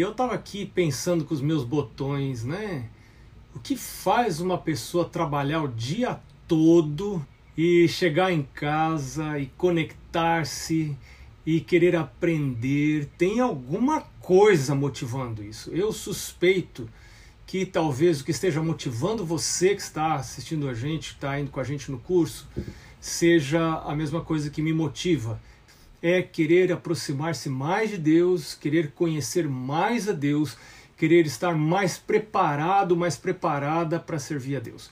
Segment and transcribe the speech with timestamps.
[0.00, 2.88] Eu estava aqui pensando com os meus botões, né?
[3.52, 7.20] O que faz uma pessoa trabalhar o dia todo
[7.56, 10.96] e chegar em casa e conectar-se
[11.44, 13.06] e querer aprender?
[13.18, 15.68] Tem alguma coisa motivando isso.
[15.72, 16.88] Eu suspeito
[17.44, 21.50] que talvez o que esteja motivando você que está assistindo a gente, que está indo
[21.50, 22.48] com a gente no curso,
[23.00, 25.40] seja a mesma coisa que me motiva
[26.02, 30.56] é querer aproximar-se mais de Deus, querer conhecer mais a Deus,
[30.96, 34.90] querer estar mais preparado, mais preparada para servir a Deus.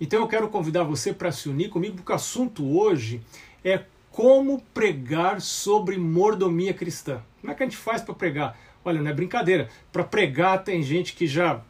[0.00, 3.20] Então eu quero convidar você para se unir comigo, porque o assunto hoje
[3.64, 7.22] é como pregar sobre mordomia cristã.
[7.40, 8.58] Como é que a gente faz para pregar?
[8.84, 9.68] Olha, não é brincadeira.
[9.92, 11.60] Para pregar tem gente que já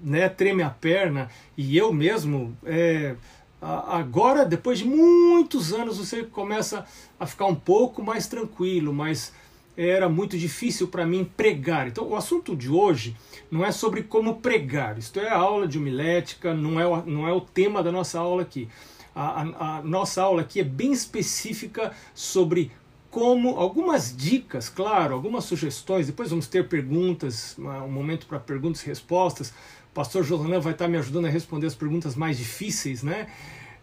[0.00, 3.14] né, treme a perna e eu mesmo é,
[3.60, 6.86] agora, depois de muitos anos, você começa
[7.18, 9.32] a ficar um pouco mais tranquilo, mas
[9.76, 11.88] era muito difícil para mim pregar.
[11.88, 13.16] Então, o assunto de hoje
[13.50, 14.98] não é sobre como pregar.
[14.98, 18.18] Isto é a aula de homilética, não é, o, não é o tema da nossa
[18.18, 18.68] aula aqui.
[19.14, 22.70] A, a, a nossa aula aqui é bem específica sobre
[23.10, 26.06] como algumas dicas, claro, algumas sugestões.
[26.06, 29.52] Depois vamos ter perguntas, um momento para perguntas e respostas
[29.98, 33.26] pastor Josanã vai estar me ajudando a responder as perguntas mais difíceis, né?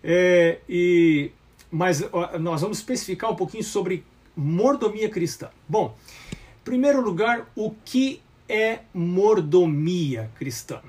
[0.07, 1.31] É, e,
[1.71, 2.03] mas
[2.39, 4.05] nós vamos especificar um pouquinho sobre
[4.37, 5.49] mordomia cristã.
[5.67, 5.97] Bom,
[6.31, 10.79] em primeiro lugar, o que é mordomia cristã?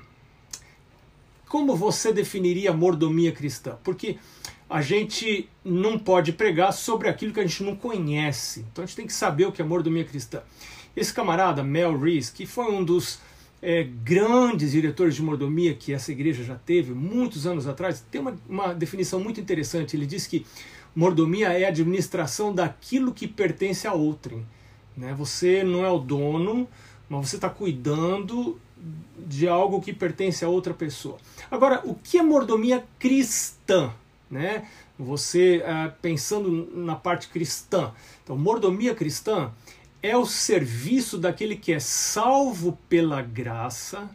[1.47, 3.79] Como você definiria mordomia cristã?
[3.83, 4.19] Porque
[4.69, 8.65] a gente não pode pregar sobre aquilo que a gente não conhece.
[8.71, 10.43] Então a gente tem que saber o que é mordomia cristã.
[10.95, 13.19] Esse camarada, Mel Rees, que foi um dos
[13.61, 18.37] é, grandes diretores de mordomia que essa igreja já teve muitos anos atrás, tem uma,
[18.47, 19.95] uma definição muito interessante.
[19.95, 20.45] Ele diz que
[20.95, 24.45] mordomia é a administração daquilo que pertence a outrem.
[24.95, 25.13] Né?
[25.17, 26.67] Você não é o dono,
[27.09, 28.59] mas você está cuidando
[29.17, 31.17] de algo que pertence a outra pessoa.
[31.49, 33.91] Agora, o que é mordomia cristã?
[34.29, 34.67] Né?
[34.99, 37.91] Você é, pensando na parte cristã.
[38.23, 39.51] Então, mordomia cristã
[40.07, 44.09] é o serviço daquele que é salvo pela graça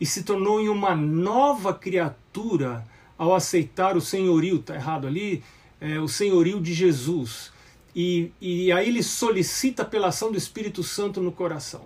[0.00, 2.86] e se tornou em uma nova criatura
[3.16, 5.42] ao aceitar o senhorio, está errado ali,
[5.80, 7.52] é, o senhorio de Jesus.
[7.94, 11.84] E, e aí ele solicita pela ação do Espírito Santo no coração.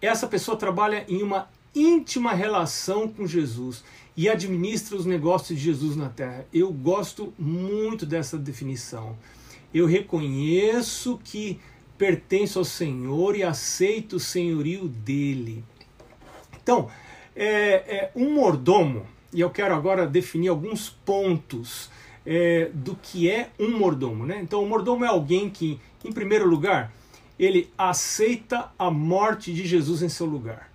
[0.00, 3.84] Essa pessoa trabalha em uma íntima relação com Jesus
[4.16, 6.46] e administra os negócios de Jesus na terra.
[6.52, 9.16] Eu gosto muito dessa definição.
[9.72, 11.60] Eu reconheço que
[12.00, 15.62] pertenço ao Senhor e aceito o senhorio dele.
[16.62, 16.88] Então,
[17.36, 17.44] é,
[17.94, 21.90] é um mordomo, e eu quero agora definir alguns pontos
[22.24, 24.24] é, do que é um mordomo.
[24.24, 24.40] Né?
[24.40, 26.90] Então, o mordomo é alguém que, em primeiro lugar,
[27.38, 30.72] ele aceita a morte de Jesus em seu lugar.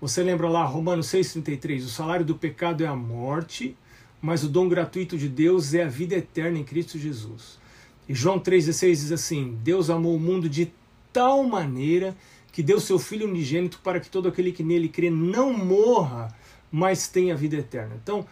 [0.00, 3.76] Você lembra lá, Romanos 6,33: o salário do pecado é a morte,
[4.20, 7.62] mas o dom gratuito de Deus é a vida eterna em Cristo Jesus.
[8.08, 10.72] E João 3,16 diz assim: Deus amou o mundo de
[11.12, 12.16] tal maneira
[12.52, 16.34] que deu seu Filho unigênito para que todo aquele que nele crê não morra,
[16.70, 17.96] mas tenha vida eterna.
[18.02, 18.26] Então,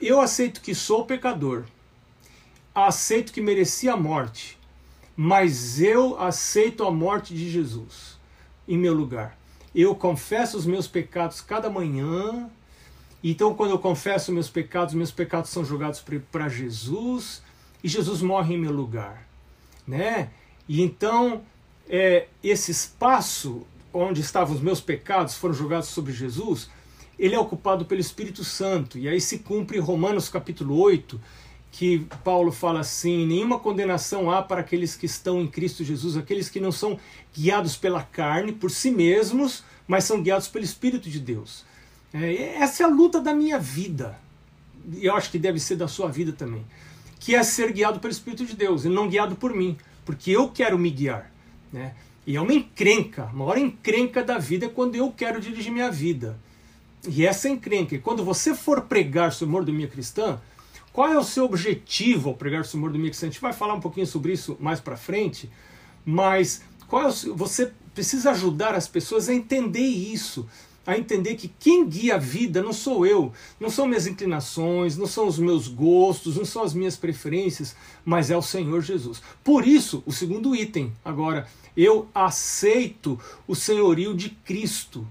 [0.00, 1.64] eu aceito que sou pecador,
[2.74, 4.58] aceito que mereci a morte,
[5.16, 8.18] mas eu aceito a morte de Jesus
[8.66, 9.38] em meu lugar.
[9.74, 12.50] Eu confesso os meus pecados cada manhã.
[13.22, 16.02] Então, quando eu confesso meus pecados, meus pecados são jogados
[16.32, 17.42] para Jesus
[17.82, 19.26] e Jesus morre em meu lugar,
[19.86, 20.30] né?
[20.68, 21.42] E então
[21.88, 26.70] é, esse espaço onde estavam os meus pecados foram jogados sobre Jesus,
[27.18, 28.98] ele é ocupado pelo Espírito Santo.
[28.98, 31.20] E aí se cumpre Romanos capítulo 8,
[31.72, 36.48] que Paulo fala assim: nenhuma condenação há para aqueles que estão em Cristo Jesus, aqueles
[36.48, 36.98] que não são
[37.34, 41.64] guiados pela carne, por si mesmos, mas são guiados pelo Espírito de Deus.
[42.12, 44.18] É, essa é a luta da minha vida.
[44.92, 46.64] E eu acho que deve ser da sua vida também
[47.20, 50.48] que é ser guiado pelo Espírito de Deus e não guiado por mim, porque eu
[50.48, 51.30] quero me guiar.
[51.70, 51.94] Né?
[52.26, 55.90] E é uma encrenca, a maior encrenca da vida é quando eu quero dirigir minha
[55.90, 56.38] vida.
[57.06, 57.94] E essa encrenca.
[57.94, 60.40] E quando você for pregar sobre mordomia cristã,
[60.92, 63.26] qual é o seu objetivo ao pregar sobre mordomia cristã?
[63.26, 65.50] A gente vai falar um pouquinho sobre isso mais para frente,
[66.04, 70.48] mas qual é o, você precisa ajudar as pessoas a entender isso
[70.86, 75.06] a entender que quem guia a vida não sou eu, não são minhas inclinações, não
[75.06, 79.22] são os meus gostos, não são as minhas preferências, mas é o Senhor Jesus.
[79.44, 81.46] Por isso, o segundo item, agora,
[81.76, 85.06] eu aceito o senhorio de Cristo.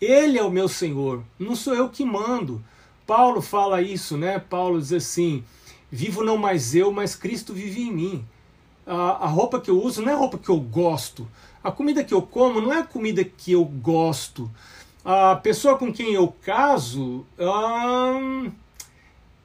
[0.00, 2.62] Ele é o meu Senhor, não sou eu que mando.
[3.06, 4.38] Paulo fala isso, né?
[4.38, 5.44] Paulo diz assim:
[5.90, 8.24] Vivo não mais eu, mas Cristo vive em mim.
[8.84, 11.26] A, a roupa que eu uso não é a roupa que eu gosto,
[11.62, 14.50] A comida que eu como não é a comida que eu gosto.
[15.08, 18.50] A pessoa com quem eu caso, hum,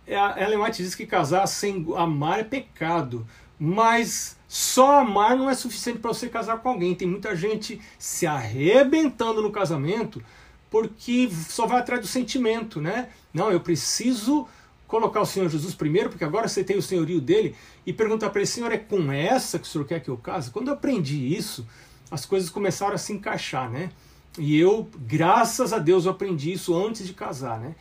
[0.07, 3.27] Ellen White diz que casar sem amar é pecado.
[3.59, 6.95] Mas só amar não é suficiente para você casar com alguém.
[6.95, 10.19] Tem muita gente se arrebentando no casamento
[10.67, 13.09] porque só vai atrás do sentimento, né?
[13.31, 14.47] Não, eu preciso
[14.87, 17.55] colocar o Senhor Jesus primeiro, porque agora você tem o senhorio dele,
[17.85, 20.49] e perguntar para ele, Senhor, é com essa que o Senhor quer que eu case?
[20.49, 21.67] Quando eu aprendi isso,
[22.09, 23.91] as coisas começaram a se encaixar, né?
[24.37, 27.75] E eu, graças a Deus, eu aprendi isso antes de casar, né?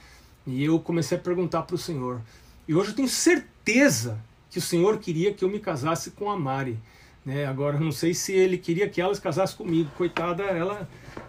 [0.46, 2.20] E eu comecei a perguntar para o Senhor.
[2.66, 4.18] E hoje eu tenho certeza
[4.50, 6.78] que o Senhor queria que eu me casasse com a Mari.
[7.24, 7.46] Né?
[7.46, 9.90] Agora, não sei se ele queria que ela se casasse comigo.
[9.96, 10.88] Coitada, ela,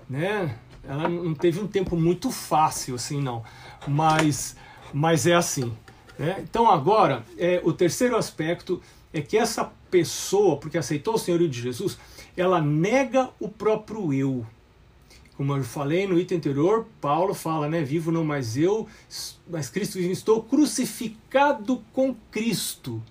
[0.09, 0.57] né?
[0.83, 3.43] ela não teve um tempo muito fácil, assim, não.
[3.87, 4.55] Mas
[4.93, 5.73] mas é assim.
[6.17, 6.37] Né?
[6.39, 8.81] Então agora, é, o terceiro aspecto
[9.13, 11.97] é que essa pessoa, porque aceitou o senhorio de Jesus,
[12.35, 14.45] ela nega o próprio eu.
[15.41, 17.81] Como eu falei no item anterior, Paulo fala, né?
[17.81, 18.87] Vivo não mais eu,
[19.49, 20.11] mas Cristo vive.
[20.11, 23.01] Estou crucificado com Cristo.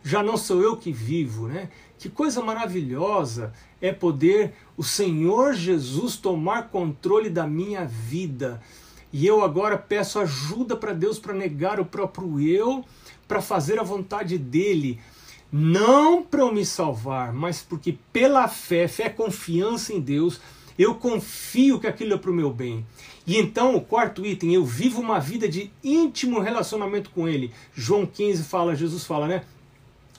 [0.00, 1.68] Já não sou eu que vivo, né?
[1.98, 8.62] Que coisa maravilhosa é poder o Senhor Jesus tomar controle da minha vida.
[9.12, 12.84] E eu agora peço ajuda para Deus para negar o próprio eu,
[13.26, 15.00] para fazer a vontade dele.
[15.50, 20.40] Não para eu me salvar, mas porque pela fé, fé é confiança em Deus,
[20.80, 22.86] eu confio que aquilo é para o meu bem.
[23.26, 27.52] E então, o quarto item, eu vivo uma vida de íntimo relacionamento com Ele.
[27.74, 29.42] João 15 fala, Jesus fala, né?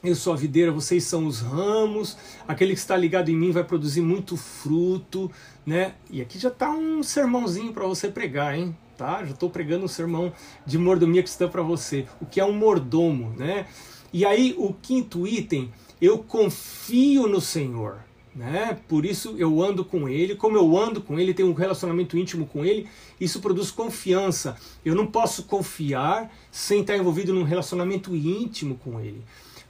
[0.03, 2.17] Eu sou a videira, vocês são os ramos.
[2.47, 5.31] Aquele que está ligado em mim vai produzir muito fruto,
[5.65, 5.93] né?
[6.09, 8.75] E aqui já está um sermãozinho para você pregar, hein?
[8.97, 9.23] Tá?
[9.23, 10.31] Já estou pregando um sermão
[10.65, 12.07] de mordomia cristã para você.
[12.19, 13.67] O que é um mordomo, né?
[14.13, 15.71] E aí o quinto item,
[16.01, 17.99] eu confio no Senhor,
[18.35, 18.77] né?
[18.87, 20.35] Por isso eu ando com Ele.
[20.35, 22.87] Como eu ando com Ele, tenho um relacionamento íntimo com Ele.
[23.19, 24.57] Isso produz confiança.
[24.83, 29.21] Eu não posso confiar sem estar envolvido num relacionamento íntimo com Ele.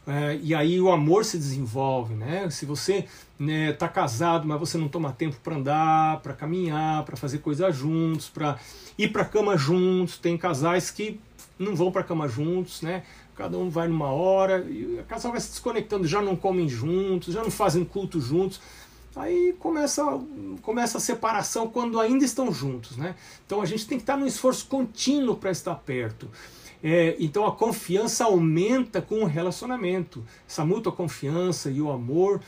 [0.05, 2.49] É, e aí o amor se desenvolve, né?
[2.49, 3.07] Se você está
[3.39, 7.75] né, tá casado, mas você não toma tempo para andar, para caminhar, para fazer coisas
[7.75, 8.57] juntos, para
[8.97, 11.19] ir para cama juntos, tem casais que
[11.57, 13.03] não vão para cama juntos, né?
[13.41, 17.33] Cada um vai numa hora e o casal vai se desconectando, já não comem juntos,
[17.33, 18.61] já não fazem culto juntos.
[19.15, 20.03] Aí começa,
[20.61, 23.15] começa a separação quando ainda estão juntos, né?
[23.43, 26.29] Então a gente tem que estar num esforço contínuo para estar perto.
[26.83, 32.41] É, então a confiança aumenta com o relacionamento, essa mútua confiança e o amor.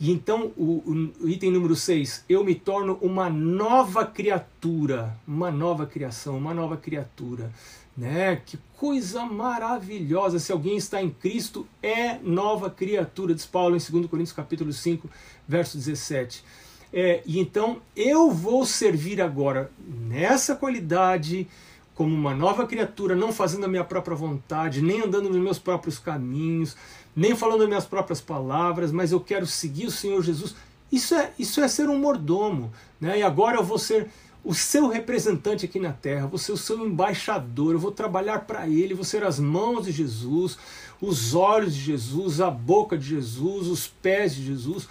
[0.00, 5.86] E então o, o item número 6, eu me torno uma nova criatura, uma nova
[5.86, 7.52] criação, uma nova criatura.
[7.96, 8.40] Né?
[8.46, 10.38] Que coisa maravilhosa!
[10.38, 15.10] Se alguém está em Cristo, é nova criatura, diz Paulo em 2 Coríntios capítulo 5,
[15.48, 16.44] verso 17.
[16.92, 21.48] É, e então eu vou servir agora nessa qualidade,
[21.92, 25.98] como uma nova criatura, não fazendo a minha própria vontade, nem andando nos meus próprios
[25.98, 26.76] caminhos,
[27.18, 30.54] nem falando as minhas próprias palavras, mas eu quero seguir o Senhor Jesus.
[30.90, 32.72] Isso é, isso é ser um mordomo.
[33.00, 33.18] Né?
[33.18, 34.08] E agora eu vou ser
[34.44, 38.68] o seu representante aqui na terra, vou ser o seu embaixador, eu vou trabalhar para
[38.68, 40.56] ele, vou ser as mãos de Jesus,
[41.00, 44.88] os olhos de Jesus, a boca de Jesus, os pés de Jesus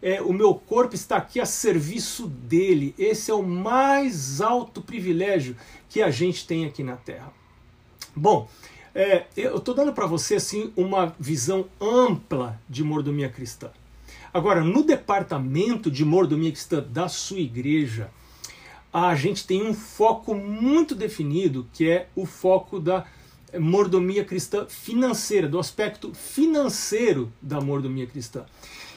[0.00, 2.94] é, o meu corpo está aqui a serviço dele.
[2.98, 5.56] Esse é o mais alto privilégio
[5.88, 7.32] que a gente tem aqui na Terra.
[8.14, 8.48] Bom,
[8.98, 13.70] é, eu estou dando para você assim uma visão ampla de mordomia cristã.
[14.34, 18.10] Agora, no departamento de mordomia cristã da sua igreja,
[18.92, 23.06] a gente tem um foco muito definido, que é o foco da
[23.56, 28.46] mordomia cristã financeira, do aspecto financeiro da mordomia cristã.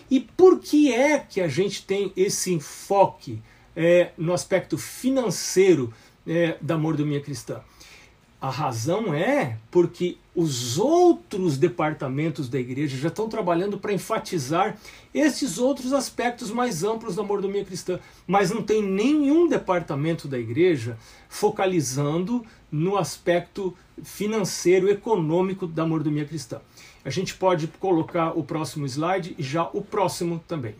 [0.09, 3.39] E por que é que a gente tem esse enfoque
[3.75, 5.93] é, no aspecto financeiro
[6.25, 7.61] é, da mordomia cristã?
[8.41, 14.79] A razão é porque os outros departamentos da igreja já estão trabalhando para enfatizar
[15.13, 20.97] esses outros aspectos mais amplos da mordomia cristã, mas não tem nenhum departamento da igreja
[21.29, 26.61] focalizando no aspecto financeiro, econômico da mordomia cristã.
[27.05, 30.73] A gente pode colocar o próximo slide e já o próximo também.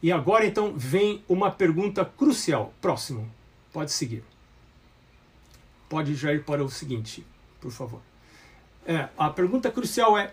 [0.00, 2.72] E agora então vem uma pergunta crucial.
[2.80, 3.28] Próximo,
[3.72, 4.31] pode seguir.
[5.92, 7.22] Pode já ir para o seguinte,
[7.60, 8.00] por favor.
[8.86, 10.32] É, a pergunta crucial é: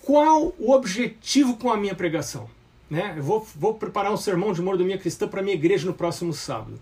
[0.00, 2.48] qual o objetivo com a minha pregação?
[2.88, 3.14] Né?
[3.16, 6.80] Eu vou, vou preparar um sermão de mordomia cristã para minha igreja no próximo sábado.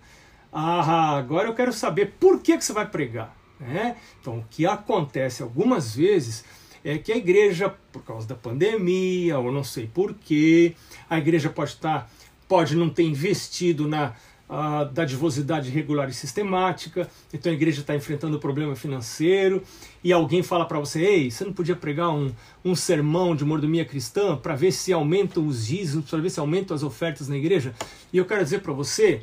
[0.53, 3.35] Ah, agora eu quero saber por que, que você vai pregar.
[3.59, 3.97] Né?
[4.21, 6.45] Então, o que acontece algumas vezes
[6.85, 10.75] é que a igreja, por causa da pandemia, ou não sei porquê,
[11.09, 12.11] a igreja pode estar
[12.47, 14.15] pode não ter investido na
[14.49, 19.63] uh, dadivosidade regular e sistemática, então a igreja está enfrentando problema financeiro,
[20.03, 22.33] e alguém fala para você: ei, você não podia pregar um,
[22.65, 26.75] um sermão de mordomia cristã para ver se aumentam os dízimos, para ver se aumentam
[26.75, 27.75] as ofertas na igreja?
[28.13, 29.23] E eu quero dizer para você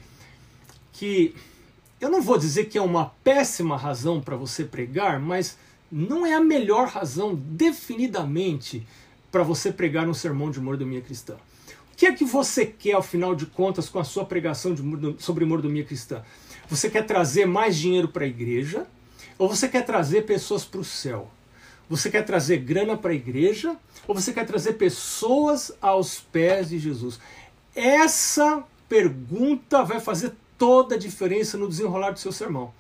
[0.94, 1.36] que
[2.00, 5.58] eu não vou dizer que é uma péssima razão para você pregar, mas
[5.92, 8.88] não é a melhor razão, definidamente,
[9.32, 11.36] para você pregar um sermão de mordomia cristã.
[12.00, 15.44] Que é que você quer, ao final de contas, com a sua pregação de, sobre
[15.44, 16.24] mordomia cristã?
[16.70, 18.88] Você quer trazer mais dinheiro para a igreja
[19.38, 21.30] ou você quer trazer pessoas para o céu?
[21.90, 23.76] Você quer trazer grana para a igreja
[24.08, 27.20] ou você quer trazer pessoas aos pés de Jesus?
[27.76, 32.74] Essa pergunta vai fazer toda a diferença no desenrolar do seu sermão.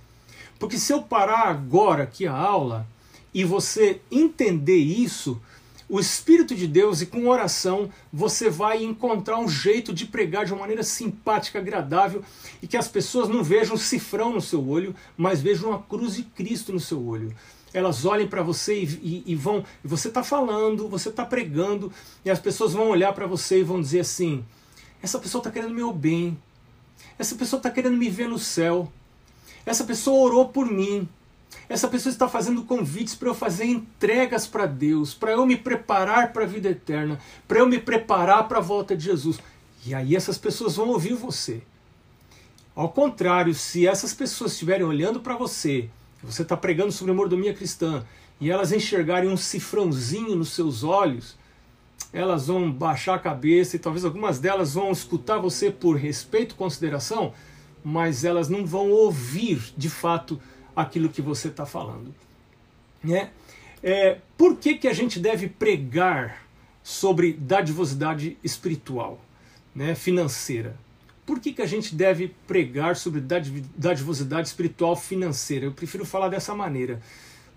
[0.58, 2.88] Porque se eu parar agora aqui a aula
[3.34, 5.42] e você entender isso,
[5.90, 10.54] o Espírito de Deus e com oração você vai encontrar um jeito de pregar de
[10.54, 12.24] uma maneira simpática, agradável
[12.62, 16.16] e que as pessoas não vejam um cifrão no seu olho, mas vejam uma cruz
[16.16, 17.36] de Cristo no seu olho.
[17.74, 19.64] Elas olhem para você e, e, e, vão.
[19.84, 21.92] Você está falando, você está pregando,
[22.24, 24.44] e as pessoas vão olhar para você e vão dizer assim:
[25.04, 26.36] essa pessoa está querendo meu bem,
[27.18, 28.92] essa pessoa está querendo me ver no céu.
[29.66, 31.08] Essa pessoa orou por mim.
[31.68, 36.34] Essa pessoa está fazendo convites para eu fazer entregas para Deus, para eu me preparar
[36.34, 39.40] para a vida eterna, para eu me preparar para a volta de Jesus.
[39.86, 41.62] E aí essas pessoas vão ouvir você.
[42.76, 45.90] Ao contrário, se essas pessoas estiverem olhando para você,
[46.24, 48.06] você está pregando sobre mordomia cristã,
[48.40, 51.38] e elas enxergarem um cifrãozinho nos seus olhos,
[52.12, 56.58] elas vão baixar a cabeça e talvez algumas delas vão escutar você por respeito e
[56.58, 57.34] consideração,
[57.84, 60.42] mas elas não vão ouvir de fato
[60.82, 62.14] aquilo que você está falando.
[63.04, 63.30] Né?
[63.84, 66.46] É, por que, que a gente deve pregar
[66.84, 69.20] sobre dadivosidade espiritual,
[69.74, 70.76] né, financeira?
[71.26, 73.22] Por que, que a gente deve pregar sobre
[73.76, 75.66] dadivosidade espiritual financeira?
[75.66, 77.00] Eu prefiro falar dessa maneira,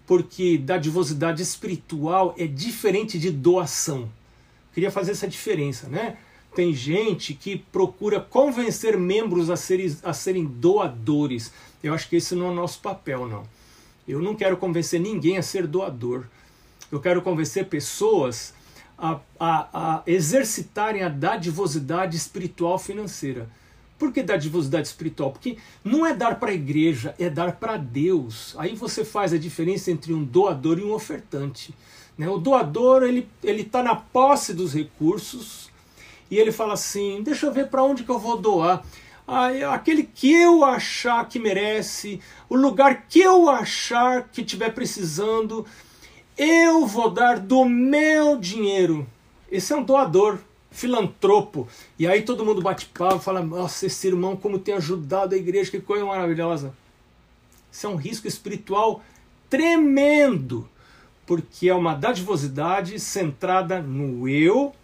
[0.07, 4.11] porque dadivosidade espiritual é diferente de doação.
[4.75, 6.19] Queria fazer essa diferença, né?
[6.55, 11.50] Tem gente que procura convencer membros a serem, a serem doadores.
[11.83, 13.43] Eu acho que esse não é o nosso papel, não.
[14.07, 16.25] Eu não quero convencer ninguém a ser doador.
[16.91, 18.55] Eu quero convencer pessoas
[18.99, 23.49] a, a, a exercitarem a dadivosidade espiritual financeira.
[23.99, 25.31] Por que dadivosidade espiritual?
[25.31, 28.55] Porque não é dar para a igreja, é dar para Deus.
[28.59, 31.75] Aí você faz a diferença entre um doador e um ofertante.
[32.19, 32.29] Né?
[32.29, 35.71] O doador ele ele está na posse dos recursos
[36.31, 38.85] e ele fala assim: deixa eu ver para onde que eu vou doar.
[39.26, 45.64] Aquele que eu achar que merece, o lugar que eu achar que tiver precisando,
[46.37, 49.07] eu vou dar do meu dinheiro.
[49.50, 50.38] Esse é um doador,
[50.71, 51.69] filantropo.
[51.99, 55.38] E aí todo mundo bate palma e fala: Nossa, esse irmão, como tem ajudado a
[55.38, 56.75] igreja, que coisa maravilhosa.
[57.71, 59.02] Isso é um risco espiritual
[59.49, 60.69] tremendo
[61.26, 64.75] porque é uma dadivosidade centrada no eu,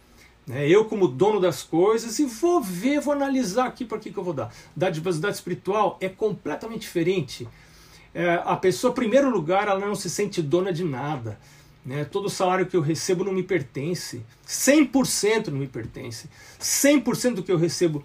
[0.48, 0.66] né?
[0.66, 4.24] eu como dono das coisas, e vou ver, vou analisar aqui para que, que eu
[4.24, 4.52] vou dar.
[4.74, 7.46] Dadivosidade espiritual é completamente diferente.
[8.14, 11.38] É, a pessoa, em primeiro lugar, ela não se sente dona de nada.
[11.84, 12.04] Né?
[12.04, 14.22] Todo salário que eu recebo não me pertence.
[14.46, 16.28] 100% não me pertence.
[16.58, 18.04] 100% do que eu recebo,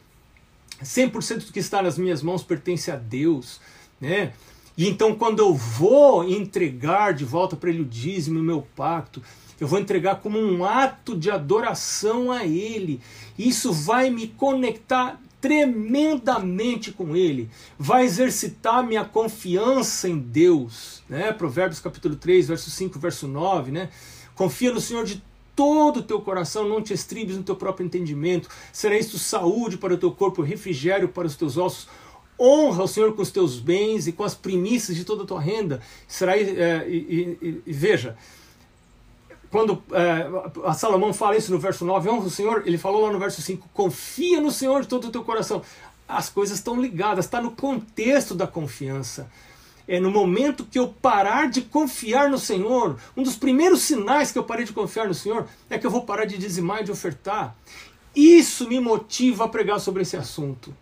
[0.84, 3.62] 100% do que está nas minhas mãos pertence a Deus.
[4.00, 4.34] Né?
[4.78, 9.22] E então, quando eu vou entregar de volta para ele o dízimo, o meu pacto,
[9.64, 13.00] eu vou entregar como um ato de adoração a Ele.
[13.40, 21.02] Isso vai me conectar tremendamente com Ele, vai exercitar minha confiança em Deus.
[21.08, 21.32] Né?
[21.32, 23.72] Provérbios capítulo 3, verso 5, verso 9.
[23.72, 23.90] Né?
[24.36, 25.24] Confia no Senhor de
[25.56, 28.50] todo o teu coração, não te estribes no teu próprio entendimento.
[28.74, 31.88] Será isto saúde para o teu corpo, refrigério para os teus ossos.
[32.38, 35.40] Honra o Senhor com os teus bens e com as primícias de toda a tua
[35.40, 35.80] renda.
[36.06, 38.18] Será, é, e, e, e, veja,
[39.54, 40.28] quando é,
[40.68, 43.40] a Salomão fala isso no verso 9, honra o Senhor, ele falou lá no verso
[43.40, 45.62] 5, confia no Senhor de todo o teu coração.
[46.08, 49.30] As coisas estão ligadas, está no contexto da confiança.
[49.88, 54.40] É no momento que eu parar de confiar no Senhor, um dos primeiros sinais que
[54.40, 56.92] eu parei de confiar no Senhor é que eu vou parar de dizimar e de
[56.92, 57.56] ofertar.
[58.16, 60.76] Isso me motiva a pregar sobre esse assunto.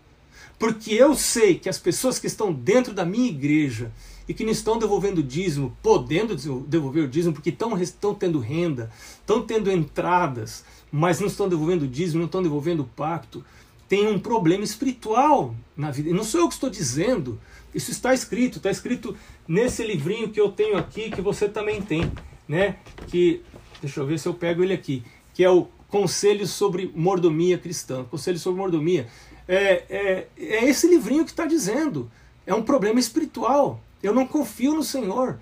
[0.57, 3.91] Porque eu sei que as pessoas que estão dentro da minha igreja
[4.27, 6.35] e que não estão devolvendo dízimo, podendo
[6.65, 11.87] devolver o dízimo, porque estão, estão tendo renda, estão tendo entradas, mas não estão devolvendo
[11.87, 13.43] dízimo, não estão devolvendo o pacto,
[13.87, 16.09] tem um problema espiritual na vida.
[16.09, 17.39] E não sou eu que estou dizendo,
[17.73, 19.15] isso está escrito, está escrito
[19.47, 22.09] nesse livrinho que eu tenho aqui, que você também tem,
[22.47, 22.77] né?
[23.07, 23.41] Que,
[23.81, 28.05] deixa eu ver se eu pego ele aqui, que é o Conselhos sobre Mordomia Cristã.
[28.05, 29.07] Conselhos sobre Mordomia.
[29.45, 32.09] É, é, é esse livrinho que está dizendo.
[32.47, 33.83] É um problema espiritual.
[34.01, 35.39] Eu não confio no Senhor.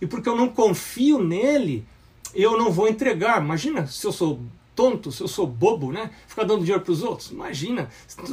[0.00, 1.84] E porque eu não confio nele,
[2.34, 3.42] eu não vou entregar.
[3.42, 4.40] Imagina se eu sou
[4.78, 6.08] tonto, se eu sou bobo, né?
[6.28, 7.32] Ficar dando dinheiro para os outros.
[7.32, 7.90] Imagina,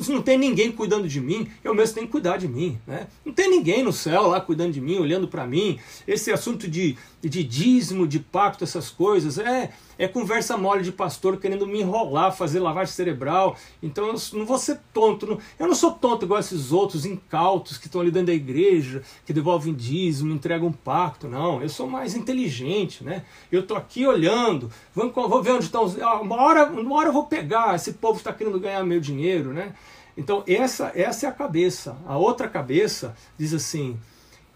[0.08, 3.08] não tem ninguém cuidando de mim, eu mesmo tenho que cuidar de mim, né?
[3.25, 5.79] Não tem ninguém no céu lá cuidando de mim, olhando para mim.
[6.08, 6.96] Esse assunto de,
[7.29, 12.36] de dízimo, de pacto, essas coisas, é é conversa mole de pastor querendo me enrolar,
[12.36, 13.58] fazer lavagem cerebral.
[13.82, 15.25] Então eu não vou ser tonto.
[15.25, 19.01] Não, eu não sou tonto igual esses outros incautos que estão ali dentro da igreja,
[19.25, 21.27] que devolvem dízimo, entregam pacto.
[21.27, 23.24] Não, eu sou mais inteligente, né?
[23.51, 25.86] Eu estou aqui olhando, vou ver onde estão.
[26.01, 29.53] Ah, uma hora, uma hora eu vou pegar, esse povo está querendo ganhar meu dinheiro,
[29.53, 29.74] né?
[30.17, 31.98] Então essa, essa é a cabeça.
[32.05, 33.98] A outra cabeça diz assim: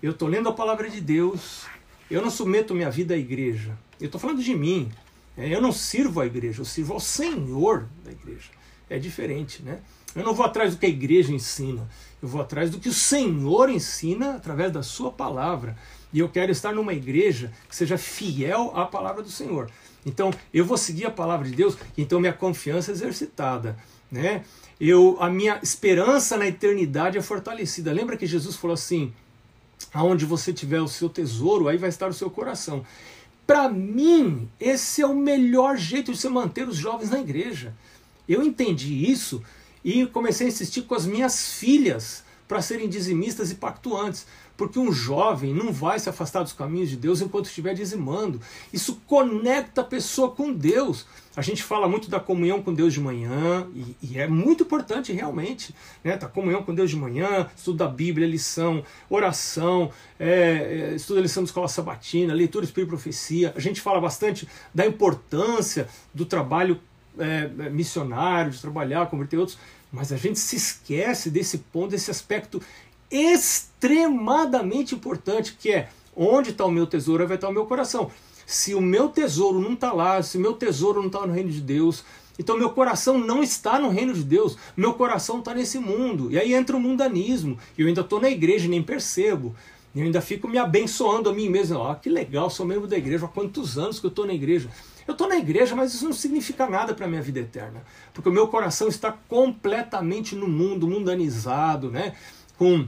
[0.02, 1.66] eu estou lendo a palavra de Deus,
[2.10, 3.78] eu não submeto minha vida à igreja.
[4.00, 4.92] Eu estou falando de mim.
[5.38, 8.50] É, eu não sirvo à igreja, eu sirvo ao Senhor da igreja.
[8.89, 9.80] É diferente, né?
[10.16, 11.88] Eu não vou atrás do que a igreja ensina,
[12.22, 15.78] eu vou atrás do que o Senhor ensina através da sua palavra.
[16.12, 19.70] E eu quero estar numa igreja que seja fiel à palavra do Senhor.
[20.06, 23.78] Então, eu vou seguir a palavra de Deus, então minha confiança é exercitada,
[24.12, 24.44] né?
[24.80, 27.92] Eu a minha esperança na eternidade é fortalecida.
[27.92, 29.13] Lembra que Jesus falou assim:
[29.94, 32.86] aonde você tiver o seu tesouro, aí vai estar o seu coração.
[33.46, 37.74] Para mim, esse é o melhor jeito de se manter os jovens na igreja.
[38.28, 39.42] Eu entendi isso
[39.84, 44.28] e comecei a insistir com as minhas filhas para serem dizimistas e pactuantes.
[44.56, 48.42] Porque um jovem não vai se afastar dos caminhos de Deus enquanto estiver dizimando.
[48.74, 51.06] Isso conecta a pessoa com Deus.
[51.39, 55.13] A gente fala muito da comunhão com Deus de manhã, e, e é muito importante
[55.13, 55.74] realmente.
[56.03, 56.17] Né?
[56.17, 61.22] Da comunhão com Deus de manhã, estudo da Bíblia, lição, oração, é, é, estudo da
[61.22, 63.53] lição da escola sabatina, leitura, espírito profecia.
[63.55, 66.77] A gente fala bastante da importância do trabalho
[67.17, 69.58] é, missionário, de trabalhar, converter outros.
[69.93, 72.62] Mas a gente se esquece desse ponto, desse aspecto
[73.10, 78.12] extremadamente importante, que é onde está o meu tesouro, vai estar o meu coração.
[78.50, 81.52] Se o meu tesouro não está lá, se o meu tesouro não está no reino
[81.52, 82.04] de Deus,
[82.40, 86.32] então meu coração não está no reino de Deus, meu coração está nesse mundo.
[86.32, 87.60] E aí entra o mundanismo.
[87.78, 89.56] Eu ainda estou na igreja e nem percebo.
[89.96, 91.84] Eu ainda fico me abençoando a mim mesmo.
[91.84, 93.28] Ah, que legal, sou membro da igreja.
[93.28, 94.68] Há quantos anos que eu estou na igreja?
[95.08, 97.84] Eu estou na igreja, mas isso não significa nada para a minha vida eterna.
[98.16, 102.16] Porque o meu coração está completamente no mundo, mundanizado, né?
[102.60, 102.86] com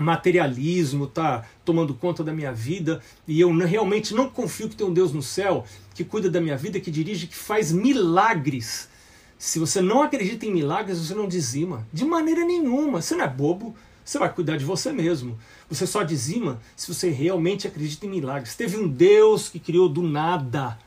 [0.00, 4.92] materialismo está tomando conta da minha vida e eu realmente não confio que tem um
[4.92, 8.88] Deus no céu que cuida da minha vida, que dirige, que faz milagres.
[9.38, 11.86] Se você não acredita em milagres, você não dizima.
[11.92, 13.00] De maneira nenhuma.
[13.00, 15.38] Você não é bobo, você vai cuidar de você mesmo.
[15.68, 18.56] Você só dizima se você realmente acredita em milagres.
[18.56, 20.78] Teve um Deus que criou do nada.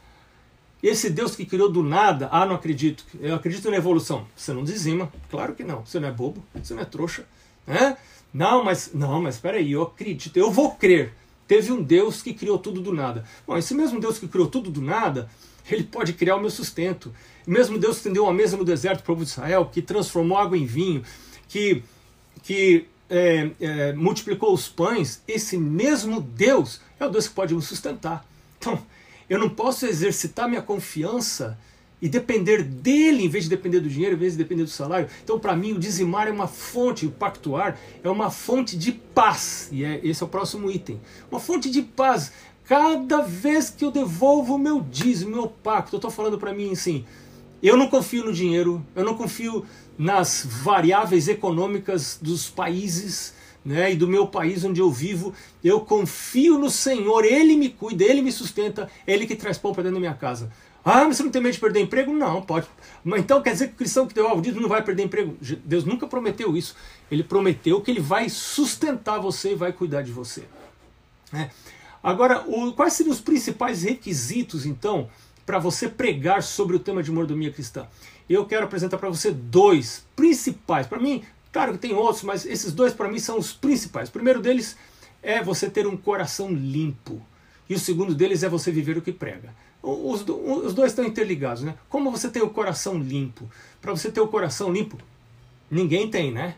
[0.82, 3.06] Esse Deus que criou do nada, ah, não acredito.
[3.20, 4.28] Eu acredito na evolução.
[4.36, 5.12] Você não dizima.
[5.30, 5.86] Claro que não.
[5.86, 7.26] Você não é bobo, você não é trouxa.
[7.66, 7.96] Né?
[8.34, 11.14] Não, mas não, mas espera aí, eu acredito, eu vou crer.
[11.48, 13.24] Teve um Deus que criou tudo do nada.
[13.46, 15.30] Bom, esse mesmo Deus que criou tudo do nada,
[15.70, 17.14] ele pode criar o meu sustento.
[17.46, 19.82] O mesmo Deus que estendeu uma mesa no deserto para o povo de Israel, que
[19.82, 21.04] transformou água em vinho,
[21.48, 21.84] que,
[22.42, 27.62] que é, é, multiplicou os pães, esse mesmo Deus é o Deus que pode me
[27.62, 28.26] sustentar.
[28.58, 28.82] Então,
[29.30, 31.58] eu não posso exercitar minha confiança
[32.04, 35.08] e depender dele em vez de depender do dinheiro, em vez de depender do salário.
[35.24, 39.70] Então, para mim, o dizimar é uma fonte, o pactuar é uma fonte de paz.
[39.72, 41.00] E é, esse é o próximo item.
[41.32, 42.34] Uma fonte de paz.
[42.66, 46.74] Cada vez que eu devolvo o meu dízimo, meu pacto, eu estou falando para mim
[46.74, 47.06] assim:
[47.62, 49.66] eu não confio no dinheiro, eu não confio
[49.98, 53.42] nas variáveis econômicas dos países.
[53.66, 58.04] Né, e do meu país onde eu vivo, eu confio no Senhor, Ele me cuida,
[58.04, 60.52] Ele me sustenta, Ele que traz pão para dentro da minha casa.
[60.86, 62.14] Ah, mas você não tem medo de perder emprego?
[62.14, 62.68] Não, pode.
[63.04, 65.38] Mas então quer dizer que o cristão que deu ao dízimo não vai perder emprego?
[65.64, 66.76] Deus nunca prometeu isso.
[67.10, 70.44] Ele prometeu que ele vai sustentar você e vai cuidar de você.
[71.34, 71.50] É.
[72.04, 75.10] Agora, o, quais seriam os principais requisitos, então,
[75.46, 77.88] para você pregar sobre o tema de mordomia cristã?
[78.30, 80.86] Eu quero apresentar para você dois principais.
[80.86, 84.10] Para mim, claro que tem outros, mas esses dois para mim são os principais.
[84.10, 84.76] O primeiro deles
[85.22, 87.22] é você ter um coração limpo.
[87.70, 89.56] E o segundo deles é você viver o que prega.
[89.84, 91.76] Os, os dois estão interligados, né?
[91.90, 93.50] Como você tem o coração limpo?
[93.82, 94.98] Para você ter o coração limpo,
[95.70, 96.56] ninguém tem, né?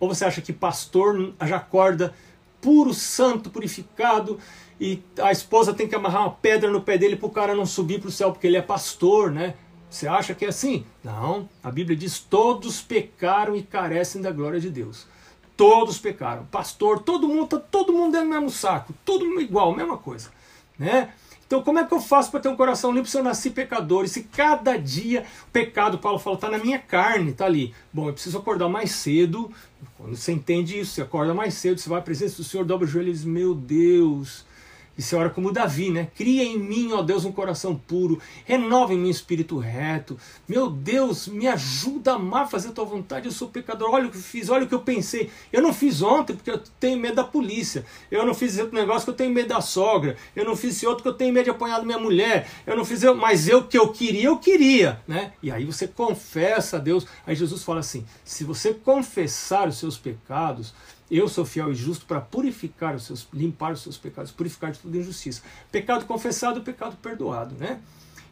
[0.00, 2.14] Ou você acha que pastor já acorda
[2.58, 4.38] puro, santo, purificado,
[4.80, 7.66] e a esposa tem que amarrar uma pedra no pé dele para o cara não
[7.66, 9.54] subir para o céu porque ele é pastor, né?
[9.90, 10.86] Você acha que é assim?
[11.04, 15.06] Não, a Bíblia diz: todos pecaram e carecem da glória de Deus.
[15.54, 16.46] Todos pecaram.
[16.46, 20.30] Pastor, todo mundo, tá todo mundo dentro do mesmo saco, todo mundo igual, mesma coisa,
[20.78, 21.12] né?
[21.50, 24.04] Então, como é que eu faço para ter um coração limpo se eu nasci pecador?
[24.04, 27.74] E se cada dia o pecado, Paulo fala, está na minha carne, está ali.
[27.92, 29.50] Bom, eu preciso acordar mais cedo.
[29.96, 32.86] Quando você entende isso, você acorda mais cedo, você vai à presença do Senhor, dobra
[32.86, 34.46] o joelho e diz: Meu Deus,
[34.96, 36.08] e você ora como Davi, né?
[36.14, 40.18] Cria em mim, ó Deus, um coração puro, renova em mim um espírito reto.
[40.46, 43.26] Meu Deus, me ajuda a amar, fazer a tua vontade.
[43.26, 43.90] Eu sou pecador.
[43.90, 45.30] Olha o que eu fiz, olha o que eu pensei.
[45.52, 47.84] Eu não fiz ontem porque eu tenho medo da polícia.
[48.10, 50.16] Eu não fiz esse negócio que eu tenho medo da sogra.
[50.36, 52.46] Eu não fiz esse outro que eu tenho medo de apanhar da minha mulher.
[52.66, 55.32] Eu não fiz, eu, mas eu que eu queria, eu queria, né?
[55.42, 57.06] E aí você confessa a Deus.
[57.26, 60.74] Aí Jesus fala assim: se você confessar os seus pecados,
[61.10, 64.78] eu sou fiel e justo para purificar os seus, limpar os seus pecados, purificar de
[64.78, 65.42] toda injustiça.
[65.70, 67.80] Pecado confessado, pecado perdoado, né?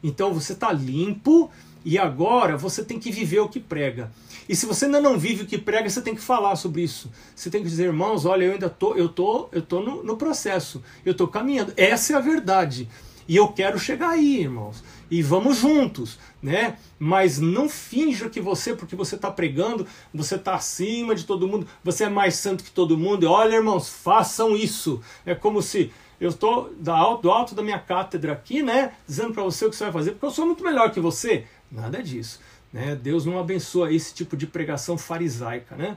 [0.02, 1.50] Então você está limpo
[1.84, 4.12] e agora você tem que viver o que prega.
[4.48, 7.10] E se você ainda não vive o que prega, você tem que falar sobre isso.
[7.34, 10.16] Você tem que dizer, irmãos, olha, eu ainda tô, eu tô, eu tô no, no
[10.16, 11.72] processo, eu tô caminhando.
[11.76, 12.88] Essa é a verdade.
[13.26, 14.82] E eu quero chegar aí, irmãos.
[15.10, 16.76] E vamos juntos, né?
[16.98, 21.66] Mas não finja que você, porque você está pregando, você está acima de todo mundo,
[21.82, 23.24] você é mais santo que todo mundo.
[23.24, 25.00] E olha, irmãos, façam isso.
[25.24, 25.90] É como se
[26.20, 28.92] eu estou do alto da minha cátedra aqui, né?
[29.06, 31.46] Dizendo para você o que você vai fazer, porque eu sou muito melhor que você.
[31.70, 32.40] Nada disso.
[32.70, 32.94] Né?
[32.94, 35.96] Deus não abençoa esse tipo de pregação farisaica, né?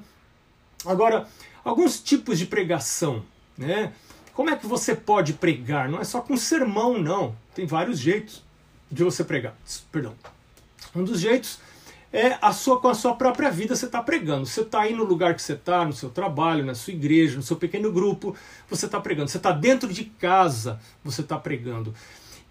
[0.85, 1.27] Agora,
[1.65, 3.23] alguns tipos de pregação,
[3.57, 3.91] né?
[4.33, 5.89] Como é que você pode pregar?
[5.89, 7.35] Não é só com sermão, não.
[7.53, 8.41] Tem vários jeitos
[8.91, 9.55] de você pregar.
[9.91, 10.13] Perdão.
[10.95, 11.59] Um dos jeitos
[12.11, 14.45] é a sua, com a sua própria vida você está pregando.
[14.45, 17.43] Você está aí no lugar que você está, no seu trabalho, na sua igreja, no
[17.43, 18.35] seu pequeno grupo,
[18.69, 19.29] você está pregando.
[19.29, 21.93] Você está dentro de casa, você está pregando.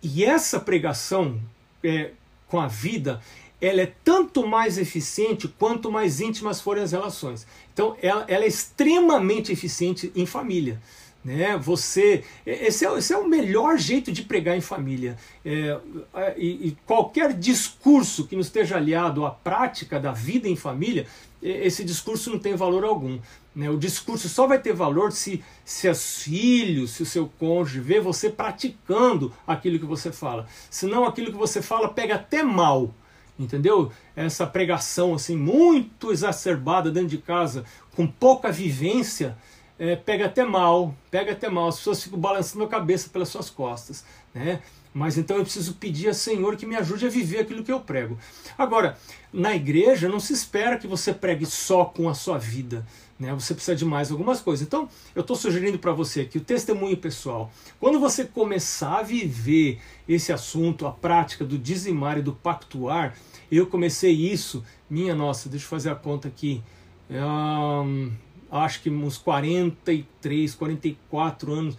[0.02, 1.38] E essa pregação
[1.84, 2.12] é,
[2.48, 3.20] com a vida,
[3.60, 7.46] ela é tanto mais eficiente quanto mais íntimas forem as relações.
[7.74, 10.80] Então, ela, ela é extremamente eficiente em família.
[11.22, 11.56] Né?
[11.58, 15.18] Você, esse é, esse é o melhor jeito de pregar em família.
[15.44, 15.78] É,
[16.14, 21.06] é, e, e, qualquer discurso que não esteja aliado à prática da vida em família,
[21.42, 23.18] esse discurso não tem valor algum.
[23.54, 23.68] Né?
[23.68, 28.00] O discurso só vai ter valor se, se os filhos, se o seu cônjuge vê
[28.00, 30.46] você praticando aquilo que você fala.
[30.70, 32.94] Senão aquilo que você fala pega até mal.
[33.38, 33.90] Entendeu?
[34.14, 37.64] Essa pregação assim muito exacerbada dentro de casa,
[37.96, 39.36] com pouca vivência,
[39.80, 43.48] é, pega até mal, pega até mal, as pessoas ficam balançando a cabeça pelas suas
[43.48, 44.60] costas, né?
[44.92, 47.80] Mas então eu preciso pedir a Senhor que me ajude a viver aquilo que eu
[47.80, 48.18] prego.
[48.58, 48.98] Agora,
[49.32, 52.84] na igreja não se espera que você pregue só com a sua vida,
[53.18, 53.32] né?
[53.32, 54.66] Você precisa de mais algumas coisas.
[54.66, 57.50] Então, eu estou sugerindo para você aqui o testemunho pessoal.
[57.78, 63.16] Quando você começar a viver esse assunto, a prática do dizimar e do pactuar,
[63.50, 66.62] eu comecei isso, minha nossa, deixa eu fazer a conta aqui.
[67.10, 68.12] Um,
[68.50, 71.78] acho que uns 43, 44 anos,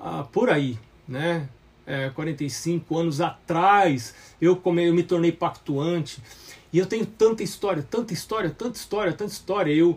[0.00, 1.48] ah, por aí, né?
[1.86, 6.20] É, 45 anos atrás, eu, come, eu me tornei pactuante.
[6.72, 9.72] E eu tenho tanta história, tanta história, tanta história, tanta história.
[9.72, 9.96] Eu,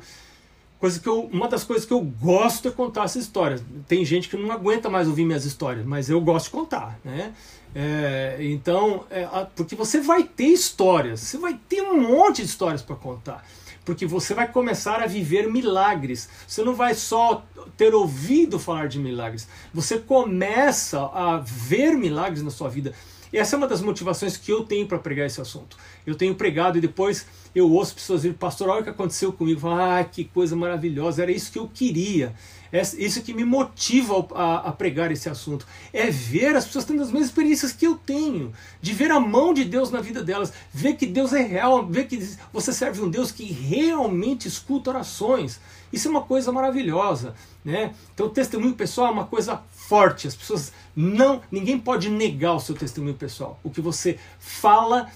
[0.77, 3.59] coisa que eu, uma das coisas que eu gosto é contar essa história.
[3.87, 7.33] Tem gente que não aguenta mais ouvir minhas histórias, mas eu gosto de contar, né?
[7.73, 12.81] É, então, é, porque você vai ter histórias, você vai ter um monte de histórias
[12.81, 13.43] para contar
[13.85, 16.29] porque você vai começar a viver milagres.
[16.47, 17.45] Você não vai só
[17.77, 22.93] ter ouvido falar de milagres, você começa a ver milagres na sua vida.
[23.31, 25.77] E essa é uma das motivações que eu tenho para pregar esse assunto.
[26.05, 29.67] Eu tenho pregado e depois eu ouço pessoas dizendo, pastor, olha o que aconteceu comigo.
[29.69, 32.33] ah, que coisa maravilhosa, era isso que eu queria.
[32.71, 35.65] É isso que me motiva a, a, pregar esse assunto.
[35.91, 38.53] É ver as pessoas tendo as mesmas experiências que eu tenho.
[38.81, 40.53] De ver a mão de Deus na vida delas.
[40.71, 41.85] Ver que Deus é real.
[41.87, 45.59] Ver que você serve um Deus que realmente escuta orações.
[45.91, 47.33] Isso é uma coisa maravilhosa.
[47.65, 47.93] Né?
[48.13, 50.27] Então testemunho pessoal é uma coisa forte.
[50.27, 51.41] As pessoas não.
[51.51, 53.59] Ninguém pode negar o seu testemunho pessoal.
[53.63, 55.09] O que você fala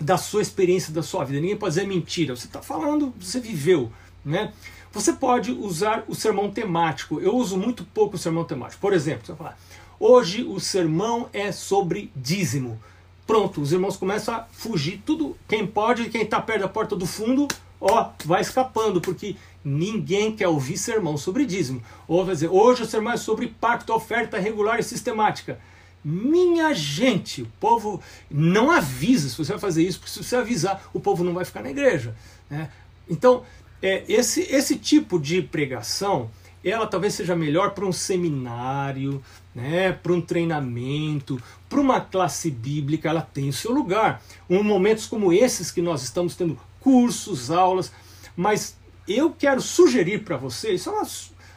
[0.00, 1.40] da sua experiência, da sua vida.
[1.40, 2.34] Ninguém pode dizer mentira.
[2.34, 3.92] Você está falando, você viveu.
[4.24, 4.52] Né?
[4.92, 7.20] Você pode usar o sermão temático.
[7.20, 8.80] Eu uso muito pouco o sermão temático.
[8.80, 9.58] Por exemplo, você vai falar,
[9.98, 12.80] hoje o sermão é sobre dízimo.
[13.26, 15.00] Pronto, os irmãos começam a fugir.
[15.06, 17.46] Tudo, quem pode, quem está perto da porta do fundo,
[17.80, 21.80] ó, vai escapando, porque ninguém quer ouvir sermão sobre dízimo.
[22.08, 25.60] Ou vai dizer, hoje o sermão é sobre pacto, oferta regular e sistemática.
[26.02, 30.82] Minha gente, o povo não avisa se você vai fazer isso, porque se você avisar,
[30.92, 32.16] o povo não vai ficar na igreja.
[32.48, 32.70] Né?
[33.08, 33.44] Então,
[33.82, 36.30] é, esse, esse tipo de pregação,
[36.64, 39.22] ela talvez seja melhor para um seminário,
[39.54, 44.22] né, para um treinamento, para uma classe bíblica, ela tem o seu lugar.
[44.48, 47.92] Um momentos como esses que nós estamos tendo cursos, aulas,
[48.36, 48.76] mas
[49.08, 51.06] eu quero sugerir para você, isso é uma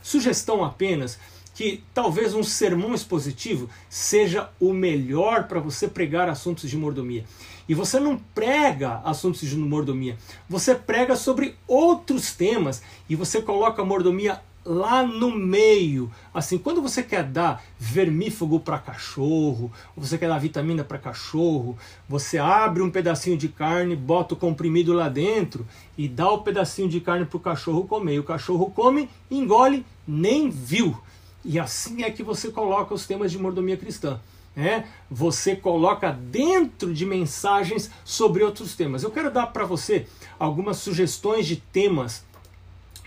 [0.01, 1.19] sugestão apenas,
[1.53, 7.25] que talvez um sermão expositivo seja o melhor para você pregar assuntos de mordomia.
[7.67, 10.17] E você não prega assuntos de mordomia,
[10.49, 16.11] você prega sobre outros temas e você coloca a mordomia lá no meio.
[16.33, 22.37] Assim, quando você quer dar vermífugo para cachorro, você quer dar vitamina para cachorro, você
[22.37, 25.65] abre um pedacinho de carne, bota o comprimido lá dentro
[25.97, 28.15] e dá o pedacinho de carne para o cachorro comer.
[28.15, 30.97] E o cachorro come, engole, nem viu.
[31.45, 34.19] E assim é que você coloca os temas de mordomia cristã.
[34.55, 39.01] É, você coloca dentro de mensagens sobre outros temas.
[39.01, 40.05] Eu quero dar para você
[40.37, 42.23] algumas sugestões de temas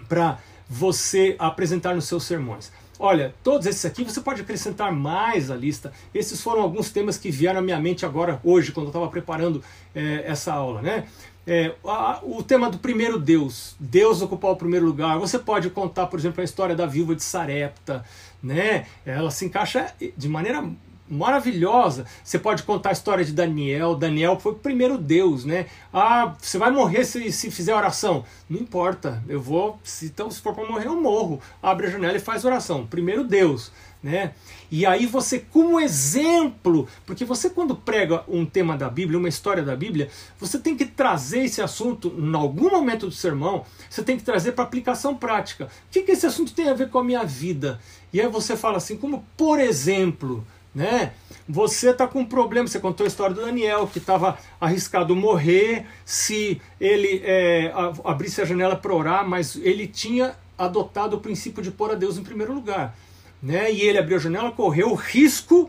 [0.09, 2.73] para você apresentar nos seus sermões.
[2.99, 5.93] Olha, todos esses aqui você pode acrescentar mais à lista.
[6.15, 9.63] Esses foram alguns temas que vieram à minha mente agora, hoje, quando eu estava preparando
[9.95, 11.07] é, essa aula, né?
[11.47, 15.17] É, a, o tema do primeiro Deus, Deus ocupar o primeiro lugar.
[15.19, 18.05] Você pode contar, por exemplo, a história da viúva de Sarepta,
[18.43, 18.87] né?
[19.05, 20.65] Ela se encaixa de maneira
[21.09, 22.05] maravilhosa.
[22.23, 23.95] Você pode contar a história de Daniel.
[23.95, 25.67] Daniel foi o primeiro Deus, né?
[25.93, 28.25] Ah, você vai morrer se, se fizer oração.
[28.49, 29.79] Não importa, eu vou.
[29.83, 31.41] Se, então, se for para morrer, eu morro.
[31.63, 32.87] Abre a janela e faz oração.
[32.87, 33.73] Primeiro Deus.
[34.07, 34.35] Né?
[34.71, 39.65] E aí você, como exemplo, porque você quando prega um tema da Bíblia, uma história
[39.65, 44.17] da Bíblia, você tem que trazer esse assunto em algum momento do sermão, você tem
[44.17, 45.65] que trazer para aplicação prática.
[45.65, 47.81] O que, que esse assunto tem a ver com a minha vida?
[48.13, 51.15] E aí você fala assim, como por exemplo, né?
[51.49, 52.69] Você está com um problema.
[52.69, 57.73] Você contou a história do Daniel, que estava arriscado morrer se ele é,
[58.05, 62.17] abrisse a janela para orar, mas ele tinha adotado o princípio de pôr a Deus
[62.17, 62.97] em primeiro lugar.
[63.43, 63.73] Né?
[63.73, 65.69] E ele abriu a janela, correu risco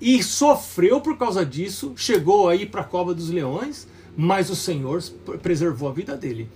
[0.00, 1.92] e sofreu por causa disso.
[1.96, 5.02] Chegou aí para a cova dos leões, mas o Senhor
[5.42, 6.48] preservou a vida dele.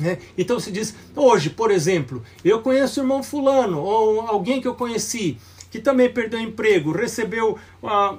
[0.00, 0.18] Né?
[0.36, 4.74] Então se diz, hoje, por exemplo, eu conheço o irmão Fulano, ou alguém que eu
[4.74, 5.38] conheci
[5.72, 8.14] que também perdeu emprego, recebeu a,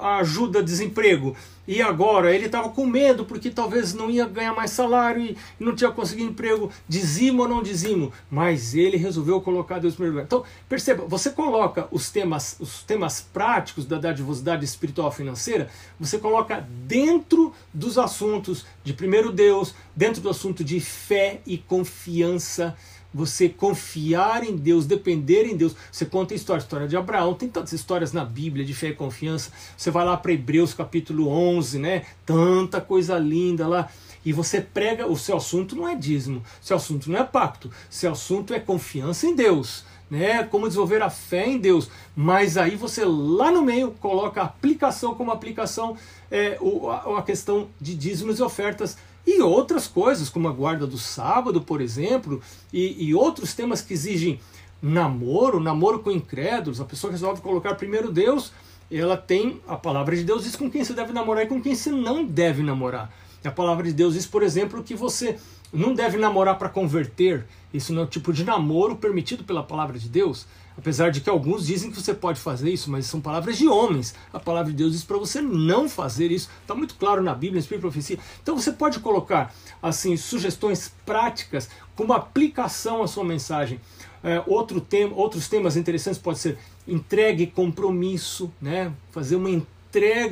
[0.00, 1.36] a ajuda desemprego.
[1.64, 5.76] E agora ele estava com medo porque talvez não ia ganhar mais salário e não
[5.76, 10.26] tinha conseguido emprego, dizimo ou não dizimo, mas ele resolveu colocar Deus em primeiro lugar.
[10.26, 16.66] Então, perceba, você coloca os temas, os temas práticos da dadivosidade espiritual financeira, você coloca
[16.88, 22.76] dentro dos assuntos de primeiro Deus, dentro do assunto de fé e confiança
[23.12, 25.74] você confiar em Deus, depender em Deus.
[25.90, 28.88] Você conta a história, a história de Abraão, tem tantas histórias na Bíblia de fé
[28.88, 29.50] e confiança.
[29.76, 32.04] Você vai lá para Hebreus capítulo 11, né?
[32.24, 33.90] Tanta coisa linda lá.
[34.24, 38.12] E você prega, o seu assunto não é dízimo, seu assunto não é pacto, seu
[38.12, 39.88] assunto é confiança em Deus.
[40.10, 44.44] Né, como desenvolver a fé em Deus, mas aí você lá no meio coloca a
[44.46, 45.96] aplicação como aplicação,
[46.28, 46.58] é,
[46.90, 51.60] a, a questão de dízimos e ofertas e outras coisas, como a guarda do sábado,
[51.60, 52.40] por exemplo,
[52.72, 54.40] e, e outros temas que exigem
[54.82, 58.52] namoro, namoro com incrédulos, a pessoa resolve colocar primeiro Deus,
[58.90, 61.74] ela tem a palavra de Deus diz com quem você deve namorar e com quem
[61.74, 63.12] você não deve namorar.
[63.44, 65.38] A palavra de Deus diz, por exemplo, que você
[65.72, 67.46] não deve namorar para converter.
[67.72, 70.46] Isso não é o tipo de namoro permitido pela palavra de Deus.
[70.76, 74.14] Apesar de que alguns dizem que você pode fazer isso, mas são palavras de homens.
[74.32, 76.48] A palavra de Deus diz para você não fazer isso.
[76.60, 78.18] Está muito claro na Bíblia, no Espírito e Profecia.
[78.42, 83.80] Então você pode colocar assim sugestões práticas como aplicação à sua mensagem.
[84.22, 88.92] É, outro tema, outros temas interessantes pode ser entregue compromisso, né?
[89.10, 89.79] fazer uma entrega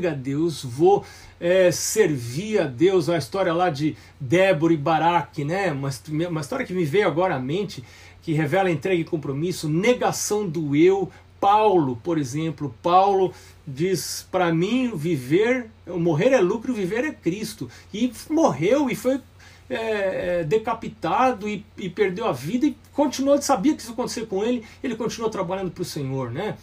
[0.08, 1.04] a Deus, vou
[1.40, 3.08] é, servir a Deus.
[3.08, 5.72] A história lá de Débora e Baraque, né?
[5.72, 5.90] uma,
[6.28, 7.82] uma história que me veio agora à mente
[8.22, 11.10] que revela entrega e compromisso, negação do eu.
[11.40, 13.32] Paulo, por exemplo, Paulo
[13.66, 17.70] diz para mim viver, morrer é lucro, viver é Cristo.
[17.94, 19.20] E morreu e foi
[19.70, 24.26] é, é, decapitado e, e, perdeu a vida e continuou, sabia que isso ia acontecer
[24.26, 26.56] com ele, ele continuou trabalhando para o Senhor, né?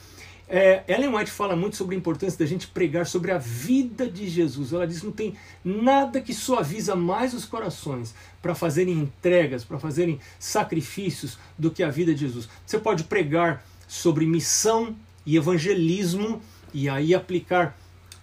[0.47, 4.29] É, Ellen White fala muito sobre a importância da gente pregar sobre a vida de
[4.29, 4.73] Jesus.
[4.73, 9.79] Ela diz que não tem nada que suaviza mais os corações para fazerem entregas, para
[9.79, 12.47] fazerem sacrifícios do que a vida de Jesus.
[12.65, 16.41] Você pode pregar sobre missão e evangelismo
[16.73, 17.75] e aí aplicar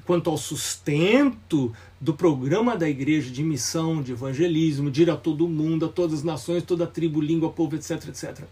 [0.05, 5.49] quanto ao sustento do programa da igreja de missão, de evangelismo, de ir a todo
[5.49, 8.45] mundo, a todas as nações, toda tribo, língua, povo, etc, etc.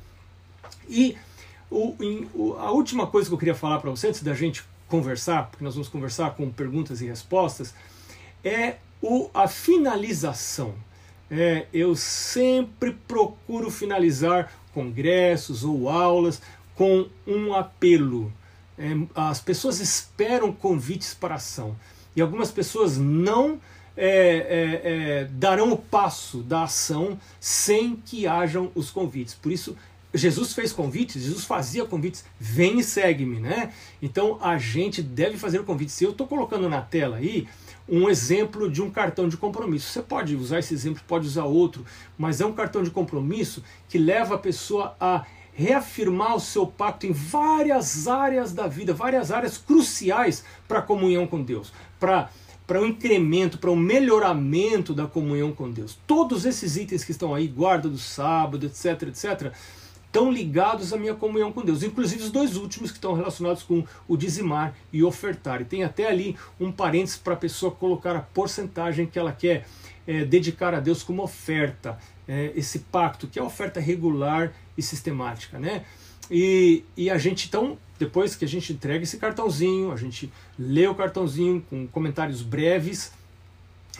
[0.88, 1.16] E
[1.70, 1.96] o,
[2.34, 5.64] o, a última coisa que eu queria falar para você, antes da gente conversar, porque
[5.64, 7.72] nós vamos conversar com perguntas e respostas,
[8.44, 10.74] é o, a finalização.
[11.30, 16.42] É, eu sempre procuro finalizar congressos ou aulas
[16.74, 18.32] com um apelo.
[18.76, 21.76] É, as pessoas esperam convites para ação
[22.16, 23.60] e algumas pessoas não
[23.96, 29.34] é, é, é darão o passo da ação sem que hajam os convites.
[29.34, 29.76] Por isso,
[30.12, 33.72] Jesus fez convites, Jesus fazia convites, vem e segue-me, né?
[34.02, 35.92] Então a gente deve fazer o convite.
[35.92, 37.46] Se eu estou colocando na tela aí
[37.88, 41.84] um exemplo de um cartão de compromisso, você pode usar esse exemplo, pode usar outro,
[42.18, 47.06] mas é um cartão de compromisso que leva a pessoa a reafirmar o seu pacto
[47.06, 52.30] em várias áreas da vida, várias áreas cruciais para a comunhão com Deus, para
[52.66, 55.98] para um incremento, para um melhoramento da comunhão com Deus.
[56.06, 59.52] Todos esses itens que estão aí, guarda do sábado, etc, etc,
[60.10, 61.84] estão ligados à minha comunhão com Deus.
[61.84, 65.62] Inclusive os dois últimos que estão relacionados com o dizimar e ofertar.
[65.62, 69.66] E tem até ali um parênteses para a pessoa colocar a porcentagem que ela quer
[70.06, 71.96] é, dedicar a Deus como oferta.
[72.26, 75.58] É, esse pacto, que é a oferta regular e sistemática.
[75.58, 75.84] Né?
[76.28, 80.86] E, e a gente então depois que a gente entrega esse cartãozinho, a gente lê
[80.86, 83.12] o cartãozinho com comentários breves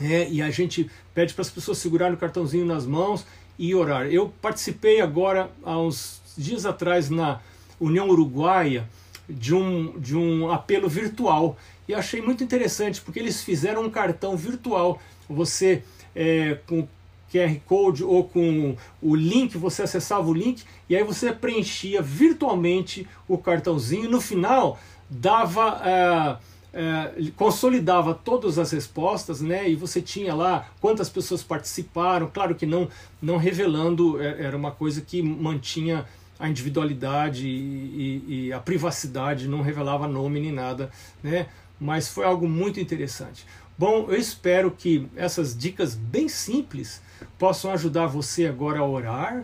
[0.01, 3.23] é, e a gente pede para as pessoas segurarem o cartãozinho nas mãos
[3.61, 4.07] e orar.
[4.07, 7.39] Eu participei agora, há uns dias atrás, na
[7.79, 8.89] União Uruguaia,
[9.29, 11.55] de um, de um apelo virtual
[11.87, 14.99] e achei muito interessante porque eles fizeram um cartão virtual.
[15.29, 15.83] Você,
[16.15, 16.87] é, com
[17.31, 23.07] QR Code ou com o link, você acessava o link e aí você preenchia virtualmente
[23.27, 24.09] o cartãozinho.
[24.09, 25.81] No final, dava.
[25.85, 29.69] É, é, consolidava todas as respostas, né?
[29.69, 32.29] E você tinha lá quantas pessoas participaram.
[32.33, 32.87] Claro que não,
[33.21, 36.05] não revelando, é, era uma coisa que mantinha
[36.39, 40.89] a individualidade e, e, e, a privacidade, não revelava nome nem nada,
[41.21, 41.47] né?
[41.79, 43.45] Mas foi algo muito interessante.
[43.77, 47.01] Bom, eu espero que essas dicas bem simples
[47.37, 49.43] possam ajudar você agora a orar,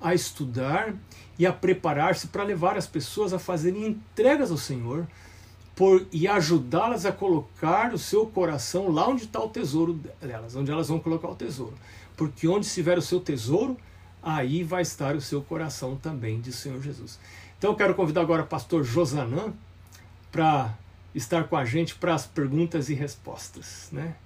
[0.00, 0.94] a estudar
[1.38, 5.06] e a preparar-se para levar as pessoas a fazerem entregas ao Senhor
[5.78, 10.72] por, e ajudá-las a colocar o seu coração lá onde está o tesouro delas, onde
[10.72, 11.74] elas vão colocar o tesouro.
[12.16, 13.78] Porque onde estiver o seu tesouro,
[14.20, 17.20] aí vai estar o seu coração também, o Senhor Jesus.
[17.56, 19.54] Então eu quero convidar agora o pastor Josanã
[20.32, 20.74] para
[21.14, 23.88] estar com a gente para as perguntas e respostas.
[23.92, 24.16] Né?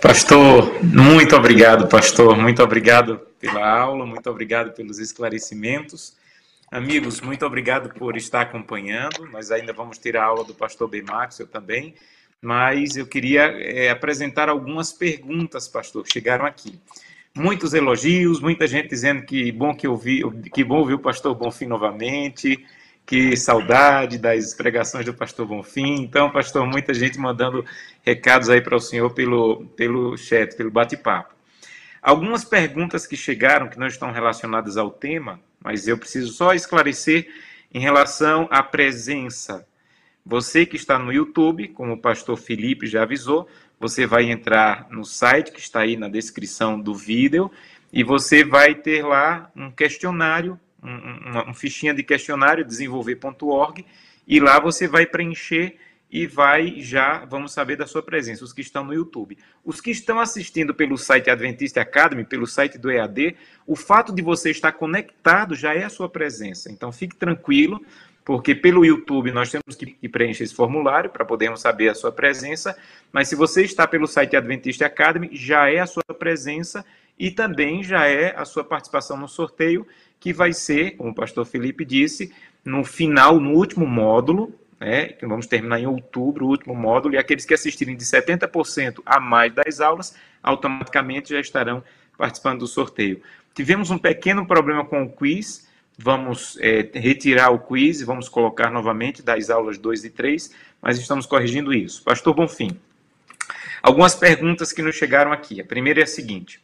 [0.00, 2.36] Pastor, muito obrigado, pastor.
[2.36, 6.16] Muito obrigado pela aula, muito obrigado pelos esclarecimentos.
[6.70, 9.26] Amigos, muito obrigado por estar acompanhando.
[9.32, 11.00] Nós ainda vamos ter a aula do pastor B.
[11.00, 11.94] Max, eu também.
[12.42, 16.78] Mas eu queria é, apresentar algumas perguntas, pastor, que chegaram aqui.
[17.34, 20.20] Muitos elogios, muita gente dizendo que bom que ouvi,
[20.52, 22.62] que bom ouvir o pastor Bonfim novamente,
[23.06, 26.02] que saudade das pregações do pastor Bonfim.
[26.02, 27.64] Então, pastor, muita gente mandando
[28.04, 31.37] recados aí para o senhor pelo, pelo chat, pelo bate-papo.
[32.08, 37.28] Algumas perguntas que chegaram que não estão relacionadas ao tema, mas eu preciso só esclarecer
[37.70, 39.68] em relação à presença.
[40.24, 43.46] Você que está no YouTube, como o pastor Felipe já avisou,
[43.78, 47.52] você vai entrar no site que está aí na descrição do vídeo
[47.92, 53.84] e você vai ter lá um questionário um, uma, um fichinha de questionário, desenvolver.org,
[54.26, 55.76] e lá você vai preencher
[56.10, 59.36] e vai já, vamos saber da sua presença, os que estão no YouTube.
[59.64, 64.22] Os que estão assistindo pelo site Adventist Academy, pelo site do EAD, o fato de
[64.22, 66.72] você estar conectado já é a sua presença.
[66.72, 67.84] Então fique tranquilo,
[68.24, 72.76] porque pelo YouTube nós temos que preencher esse formulário para podermos saber a sua presença,
[73.12, 76.84] mas se você está pelo site Adventist Academy, já é a sua presença
[77.18, 79.86] e também já é a sua participação no sorteio,
[80.20, 82.32] que vai ser, como o pastor Felipe disse,
[82.64, 87.18] no final, no último módulo, né, que vamos terminar em outubro, o último módulo, e
[87.18, 91.82] aqueles que assistirem de 70% a mais das aulas, automaticamente já estarão
[92.16, 93.20] participando do sorteio.
[93.54, 98.70] Tivemos um pequeno problema com o quiz, vamos é, retirar o quiz e vamos colocar
[98.70, 102.02] novamente das aulas 2 e 3, mas estamos corrigindo isso.
[102.04, 102.78] Pastor Bonfim,
[103.82, 105.60] algumas perguntas que nos chegaram aqui.
[105.60, 106.60] A primeira é a seguinte: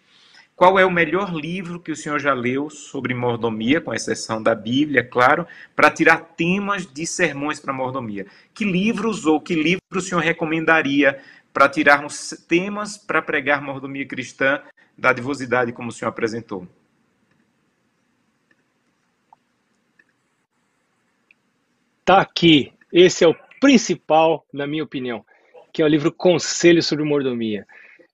[0.57, 4.55] qual é o melhor livro que o senhor já leu sobre mordomia, com exceção da
[4.55, 8.27] Bíblia, claro, para tirar temas de sermões para mordomia?
[8.55, 11.21] Que livros ou que livro o senhor recomendaria
[11.53, 14.63] para tirarmos temas para pregar mordomia cristã
[14.97, 16.69] da divosidade, como o senhor apresentou?
[22.05, 22.73] Tá aqui.
[22.93, 25.25] Esse é o principal, na minha opinião,
[25.73, 27.67] que é o livro Conselho sobre Mordomia.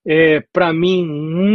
[0.07, 1.05] É, para mim,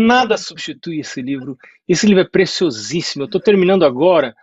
[0.05, 1.57] nada substitui esse livro.
[1.87, 3.23] Esse livro é preciosíssimo.
[3.23, 4.35] Eu estou terminando agora,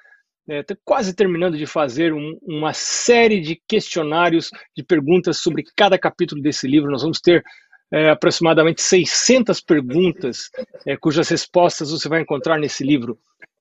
[0.48, 5.98] estou é, quase terminando de fazer um, uma série de questionários, de perguntas sobre cada
[5.98, 6.90] capítulo desse livro.
[6.90, 7.44] Nós vamos ter
[7.92, 10.50] é, aproximadamente 600 perguntas,
[10.86, 13.18] é, cujas respostas você vai encontrar nesse livro.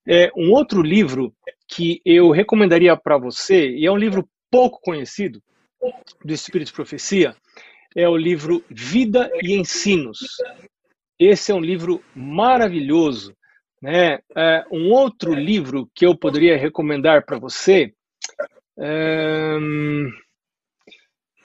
[0.07, 1.33] É, um outro livro
[1.67, 5.41] que eu recomendaria para você, e é um livro pouco conhecido,
[6.23, 7.35] do Espírito de Profecia,
[7.95, 10.19] é o livro Vida e Ensinos.
[11.19, 13.35] Esse é um livro maravilhoso
[13.81, 14.19] Né?
[14.35, 17.93] É, um outro livro que eu poderia recomendar para você
[18.77, 19.57] é,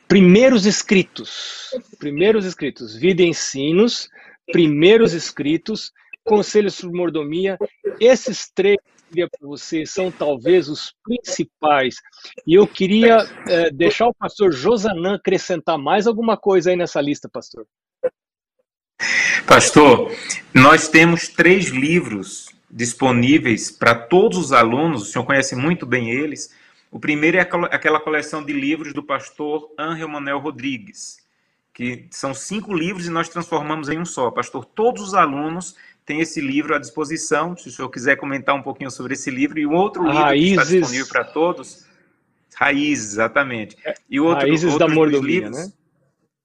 [0.09, 1.71] Primeiros Escritos.
[1.99, 2.95] Primeiros Escritos.
[2.97, 4.09] Vida e Ensinos.
[4.53, 5.93] Primeiros Escritos.
[6.25, 7.59] Conselhos sobre Mordomia.
[8.01, 8.77] Esses três
[9.09, 11.97] queria para você são talvez os principais.
[12.47, 17.29] E eu queria é, deixar o pastor Josanã acrescentar mais alguma coisa aí nessa lista,
[17.29, 17.67] pastor.
[19.47, 20.13] Pastor,
[20.55, 26.55] nós temos três livros disponíveis para todos os alunos, o senhor conhece muito bem eles.
[26.91, 31.19] O primeiro é aquela coleção de livros do pastor Angel Manuel Rodrigues,
[31.73, 34.31] que são cinco livros e nós transformamos em um só.
[34.31, 35.77] Pastor, todos os alunos
[36.07, 39.59] têm esse livro à disposição, se o senhor quiser comentar um pouquinho sobre esse livro.
[39.59, 40.55] E o outro livro Raízes...
[40.55, 41.85] que está disponível para todos,
[42.55, 43.77] Raízes, exatamente.
[44.09, 45.73] E o outro, Raízes da Mordomia, livros, né?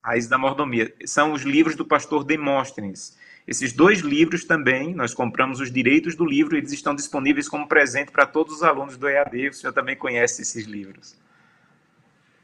[0.04, 0.94] Raiz da Mordomia.
[1.06, 3.18] São os livros do pastor Demóstenes.
[3.48, 8.12] Esses dois livros também, nós compramos os direitos do livro, eles estão disponíveis como presente
[8.12, 9.50] para todos os alunos do EAD.
[9.50, 11.16] O senhor também conhece esses livros.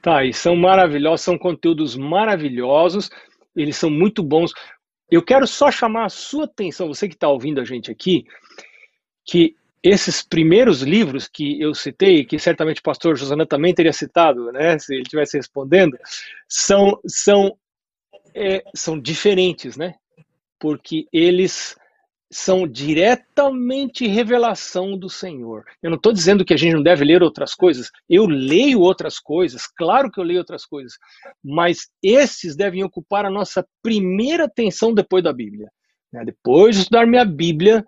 [0.01, 3.09] Tá, e são maravilhosos, são conteúdos maravilhosos,
[3.55, 4.53] eles são muito bons.
[5.09, 8.25] Eu quero só chamar a sua atenção, você que está ouvindo a gente aqui,
[9.25, 14.51] que esses primeiros livros que eu citei, que certamente o pastor Josana também teria citado,
[14.51, 15.97] né, se ele estivesse respondendo,
[16.47, 17.57] são, são,
[18.33, 19.95] é, são diferentes, né?
[20.59, 21.77] Porque eles
[22.31, 25.63] são diretamente revelação do Senhor.
[25.81, 27.89] Eu não estou dizendo que a gente não deve ler outras coisas.
[28.09, 30.93] Eu leio outras coisas, claro que eu leio outras coisas,
[31.43, 35.69] mas esses devem ocupar a nossa primeira atenção depois da Bíblia.
[36.11, 36.25] Né?
[36.25, 37.85] Depois de estudar minha Bíblia,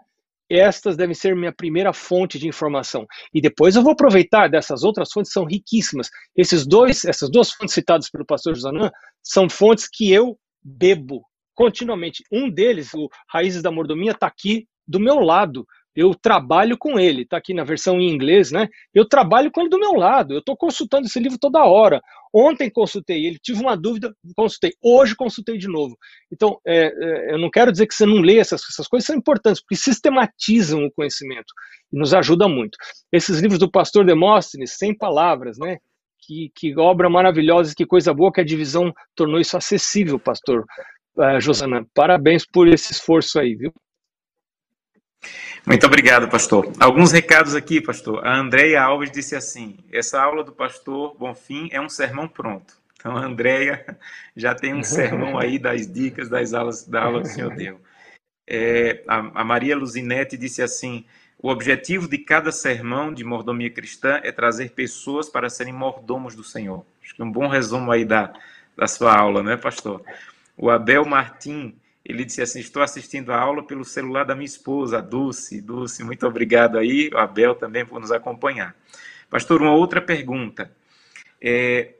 [0.49, 3.05] estas devem ser minha primeira fonte de informação.
[3.33, 6.09] E depois eu vou aproveitar dessas outras fontes, são riquíssimas.
[6.35, 8.89] Esses dois, essas duas fontes citadas pelo pastor Josanã,
[9.21, 11.23] são fontes que eu bebo
[11.59, 12.23] continuamente.
[12.31, 17.23] Um deles, o Raízes da Mordomia, está aqui do meu lado eu trabalho com ele,
[17.23, 18.69] está aqui na versão em inglês, né?
[18.93, 21.99] Eu trabalho com ele do meu lado, eu estou consultando esse livro toda hora.
[22.33, 24.71] Ontem consultei ele, tive uma dúvida, consultei.
[24.81, 25.97] Hoje consultei de novo.
[26.31, 29.15] Então, é, é, eu não quero dizer que você não lê essas, essas coisas, são
[29.15, 31.51] importantes, porque sistematizam o conhecimento
[31.91, 32.77] e nos ajuda muito.
[33.11, 35.79] Esses livros do pastor Demóstenes, sem palavras, né?
[36.21, 40.63] Que, que obra maravilhosa, que coisa boa que a divisão tornou isso acessível, pastor
[41.15, 41.85] uh, Josana.
[41.93, 43.73] Parabéns por esse esforço aí, viu?
[45.65, 46.71] Muito obrigado, pastor.
[46.79, 48.25] Alguns recados aqui, pastor.
[48.25, 52.73] A Andréia Alves disse assim: essa aula do pastor Bonfim é um sermão pronto.
[52.93, 53.85] Então, a Andréia
[54.35, 57.79] já tem um sermão aí das dicas das aulas da aula que o senhor deu.
[58.47, 61.05] É, a, a Maria Luzinete disse assim:
[61.41, 66.43] o objetivo de cada sermão de mordomia cristã é trazer pessoas para serem mordomos do
[66.43, 66.85] Senhor.
[67.01, 68.33] Acho que é um bom resumo aí da,
[68.75, 70.03] da sua aula, né, pastor?
[70.61, 74.97] O Abel Martim ele disse assim: Estou assistindo a aula pelo celular da minha esposa,
[74.97, 75.61] a Dulce.
[75.61, 78.75] Dulce, muito obrigado aí, o Abel também por nos acompanhar.
[79.29, 80.75] Pastor, uma outra pergunta.
[81.41, 81.93] É,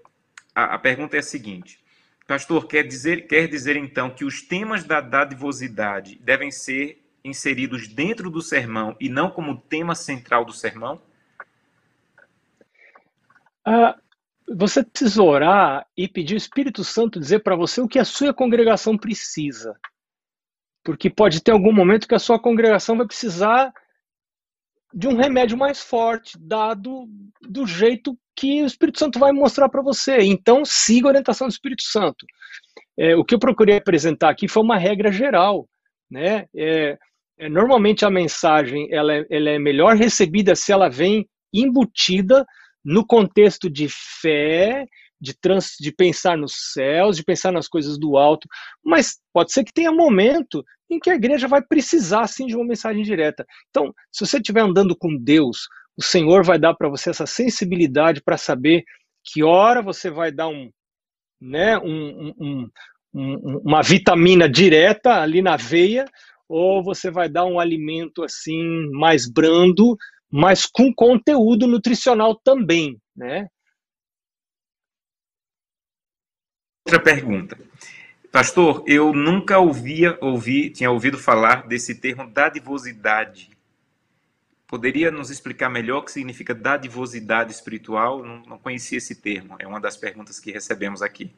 [0.54, 1.80] a, a, pergunta é a seguinte:
[2.28, 8.30] Pastor, quer dizer, quer dizer então que os temas da dadivosidade devem ser inseridos dentro
[8.30, 11.02] do sermão e não como tema central do sermão?
[13.64, 13.96] Ah,
[14.56, 18.34] você precisa orar e pedir o Espírito Santo dizer para você o que a sua
[18.34, 19.76] congregação precisa.
[20.84, 23.72] Porque pode ter algum momento que a sua congregação vai precisar
[24.94, 27.08] de um remédio mais forte, dado
[27.42, 30.18] do jeito que o Espírito Santo vai mostrar para você.
[30.22, 32.26] Então, siga a orientação do Espírito Santo.
[32.98, 35.68] É, o que eu procurei apresentar aqui foi uma regra geral.
[36.10, 36.48] Né?
[36.56, 36.98] É,
[37.38, 42.46] é, normalmente a mensagem ela é, ela é melhor recebida se ela vem embutida
[42.84, 43.88] no contexto de
[44.22, 44.86] fé,
[45.20, 48.48] de, trans, de pensar nos céus, de pensar nas coisas do alto,
[48.84, 52.66] mas pode ser que tenha momento em que a igreja vai precisar sim de uma
[52.66, 53.46] mensagem direta.
[53.70, 58.22] Então, se você estiver andando com Deus, o Senhor vai dar para você essa sensibilidade
[58.24, 58.84] para saber
[59.24, 60.72] que hora você vai dar um,
[61.40, 62.70] né, um, um,
[63.14, 66.06] um, uma vitamina direta ali na veia,
[66.48, 69.96] ou você vai dar um alimento assim mais brando,
[70.32, 73.48] mas com conteúdo nutricional também, né?
[76.86, 77.58] Outra pergunta.
[78.32, 83.50] Pastor, eu nunca ouvia, ouvi, tinha ouvido falar desse termo dadivosidade.
[84.68, 88.24] Poderia nos explicar melhor o que significa dadivosidade espiritual?
[88.24, 89.56] Não, não conhecia esse termo.
[89.58, 91.32] É uma das perguntas que recebemos aqui.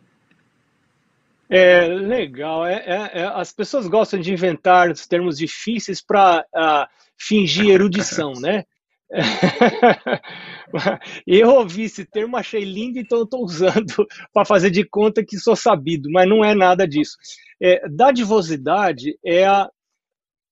[1.50, 2.66] É legal.
[2.66, 8.34] É, é, é, as pessoas gostam de inventar termos difíceis para uh, ah, fingir erudição,
[8.34, 8.66] né?
[11.28, 15.38] eu ouvi esse termo, achei lindo, então eu estou usando para fazer de conta que
[15.38, 17.18] sou sabido, mas não é nada disso.
[17.62, 19.70] É, dadivosidade é a,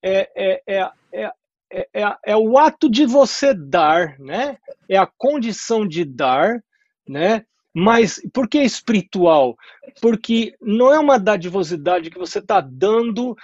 [0.04, 1.32] é, é, é, é,
[1.72, 4.58] é, é, é, o ato de você dar, né?
[4.88, 6.62] É a condição de dar,
[7.08, 7.46] né?
[7.74, 9.56] Mas por que espiritual?
[10.02, 13.36] Porque não é uma dadivosidade que você está dando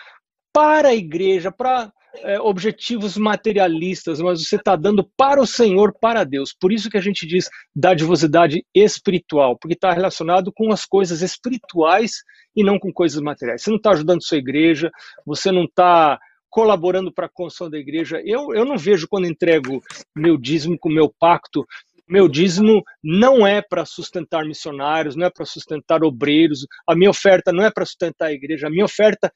[0.52, 1.92] para a igreja, para
[2.24, 6.54] é, objetivos materialistas, mas você está dando para o Senhor, para Deus.
[6.54, 12.24] Por isso que a gente diz dadivosidade espiritual, porque está relacionado com as coisas espirituais
[12.56, 13.62] e não com coisas materiais.
[13.62, 14.90] Você não está ajudando sua igreja,
[15.26, 16.20] você não está
[16.56, 18.22] colaborando para a construção da igreja.
[18.24, 19.82] Eu, eu não vejo quando entrego
[20.16, 21.66] meu dízimo com meu pacto.
[22.08, 26.66] Meu dízimo não é para sustentar missionários, não é para sustentar obreiros.
[26.88, 28.68] A minha oferta não é para sustentar a igreja.
[28.68, 29.30] A minha oferta,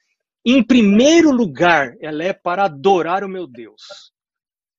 [0.46, 4.12] em primeiro lugar, ela é para adorar o meu Deus.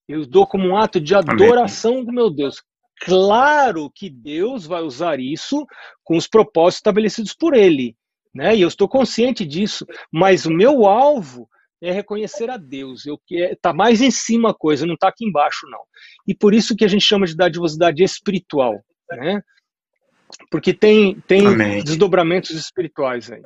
[0.09, 2.63] Eu dou como um ato de adoração do meu Deus.
[3.03, 5.67] Claro que Deus vai usar isso
[6.05, 7.97] com os propósitos estabelecidos por Ele,
[8.35, 8.55] né?
[8.57, 9.87] E eu estou consciente disso.
[10.13, 11.49] Mas o meu alvo
[11.81, 13.07] é reconhecer a Deus.
[13.07, 15.81] Eu que é, mais em cima a coisa, não está aqui embaixo não.
[16.27, 19.41] E por isso que a gente chama de dadivosidade espiritual, né?
[20.51, 23.43] Porque tem tem desdobramentos espirituais aí.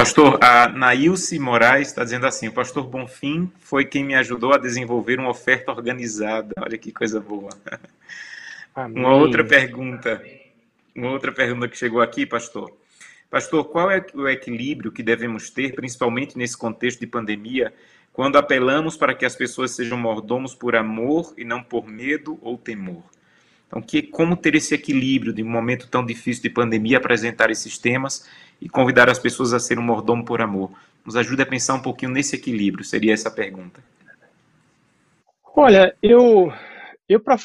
[0.00, 4.56] Pastor, a Nailce Moraes está dizendo assim: o pastor Bonfim foi quem me ajudou a
[4.56, 6.54] desenvolver uma oferta organizada.
[6.58, 7.50] Olha que coisa boa.
[8.74, 8.96] Amém.
[8.96, 10.24] Uma outra pergunta.
[10.96, 12.74] Uma outra pergunta que chegou aqui, pastor.
[13.28, 17.70] Pastor, qual é o equilíbrio que devemos ter, principalmente nesse contexto de pandemia,
[18.10, 22.56] quando apelamos para que as pessoas sejam mordomos por amor e não por medo ou
[22.56, 23.02] temor?
[23.66, 27.76] Então, que, como ter esse equilíbrio de um momento tão difícil de pandemia, apresentar esses
[27.76, 28.26] temas
[28.60, 30.70] e convidar as pessoas a ser um mordomo por amor?
[31.04, 33.82] Nos ajude a pensar um pouquinho nesse equilíbrio, seria essa a pergunta.
[35.56, 36.52] Olha, eu,
[37.08, 37.38] eu para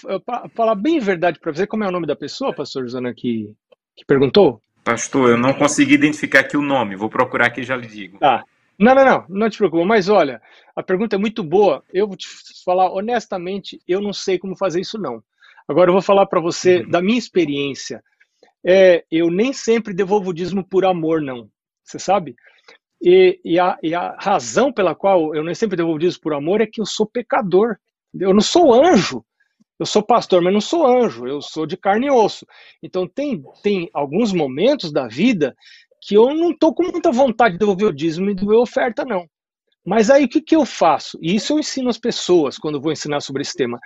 [0.54, 3.54] falar bem a verdade para você, como é o nome da pessoa, pastor Josana, que,
[3.96, 4.62] que perguntou?
[4.84, 6.96] Pastor, eu não consegui identificar aqui o nome.
[6.96, 8.20] Vou procurar aqui e já lhe digo.
[8.20, 8.44] Tá.
[8.78, 9.84] Não, não, não, não te preocupa.
[9.84, 10.40] Mas olha,
[10.76, 11.84] a pergunta é muito boa.
[11.92, 12.28] Eu vou te
[12.64, 15.24] falar honestamente, eu não sei como fazer isso não.
[15.68, 16.90] Agora eu vou falar para você uhum.
[16.90, 18.04] da minha experiência.
[18.66, 21.50] É, eu nem sempre devolvo o dízimo por amor, não.
[21.84, 22.36] Você sabe?
[23.02, 26.62] E, e, a, e, a, razão pela qual eu nem sempre devolvo dízimo por amor
[26.62, 27.78] é que eu sou pecador.
[28.14, 29.24] Eu não sou anjo.
[29.78, 32.48] Eu sou pastor, mas não sou anjo, eu sou de carne e osso.
[32.82, 35.54] Então tem, tem alguns momentos da vida
[36.02, 39.28] que eu não estou com muita vontade de devolver o dízimo e devolver oferta, não.
[39.86, 41.20] Mas aí o que, que eu faço?
[41.22, 43.78] E isso eu ensino as pessoas quando vou ensinar sobre esse tema.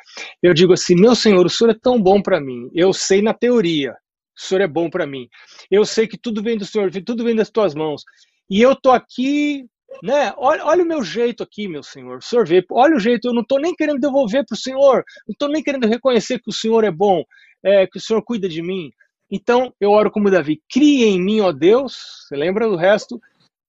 [0.41, 2.69] Eu digo assim: meu Senhor, o Senhor é tão bom para mim.
[2.73, 3.95] Eu sei na teoria,
[4.39, 5.27] o Senhor é bom para mim.
[5.69, 8.03] Eu sei que tudo vem do Senhor, tudo vem das tuas mãos.
[8.49, 9.65] E eu tô aqui
[10.03, 10.33] né?
[10.37, 12.17] Olha, olha o meu jeito aqui, meu senhor.
[12.17, 15.03] O senhor vê, olha o jeito, eu não estou nem querendo devolver para o senhor,
[15.27, 17.23] não estou nem querendo reconhecer que o senhor é bom,
[17.63, 18.91] é, que o senhor cuida de mim.
[19.29, 23.19] Então eu oro como Davi: cria em mim, ó Deus, você lembra do resto?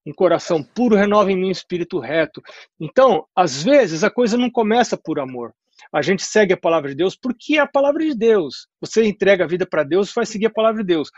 [0.06, 2.42] Um coração puro, renova em mim um espírito reto.
[2.80, 5.52] Então, às vezes, a coisa não começa por amor.
[5.92, 8.68] A gente segue a palavra de Deus porque é a palavra de Deus.
[8.80, 11.10] Você entrega a vida para Deus, vai seguir a palavra de Deus.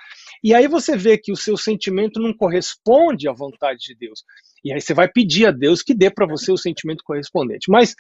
[0.42, 4.24] E aí você vê que o seu sentimento não corresponde à vontade de Deus.
[4.64, 7.70] E aí você vai pedir a Deus que dê para você o sentimento correspondente.
[7.70, 7.94] Mas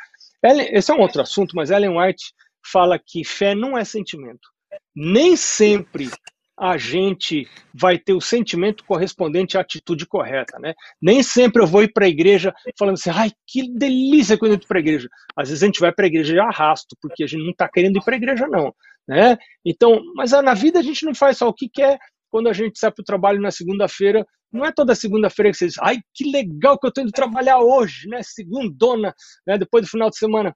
[0.44, 2.32] esse é um outro assunto, mas Ellen White
[2.64, 4.48] fala que fé não é sentimento.
[4.94, 6.10] Nem sempre
[6.58, 10.74] a gente vai ter o sentimento correspondente à atitude correta, né?
[11.00, 14.54] Nem sempre eu vou ir para a igreja falando assim, ai, que delícia quando eu
[14.56, 15.08] entro para a igreja.
[15.36, 17.68] Às vezes a gente vai para a igreja de arrasto, porque a gente não está
[17.68, 18.74] querendo ir para a igreja, não.
[19.08, 19.36] Né?
[19.64, 21.98] Então, mas na vida a gente não faz só o que quer.
[22.30, 25.66] Quando a gente sai para o trabalho na segunda-feira, não é toda segunda-feira que você
[25.66, 28.20] diz, ai, que legal que eu estou indo trabalhar hoje, né?
[28.22, 29.14] Segundona,
[29.46, 29.58] né?
[29.58, 30.54] Depois do final de semana.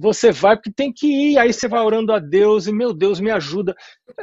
[0.00, 3.20] Você vai porque tem que ir, aí você vai orando a Deus e, meu Deus,
[3.20, 3.74] me ajuda.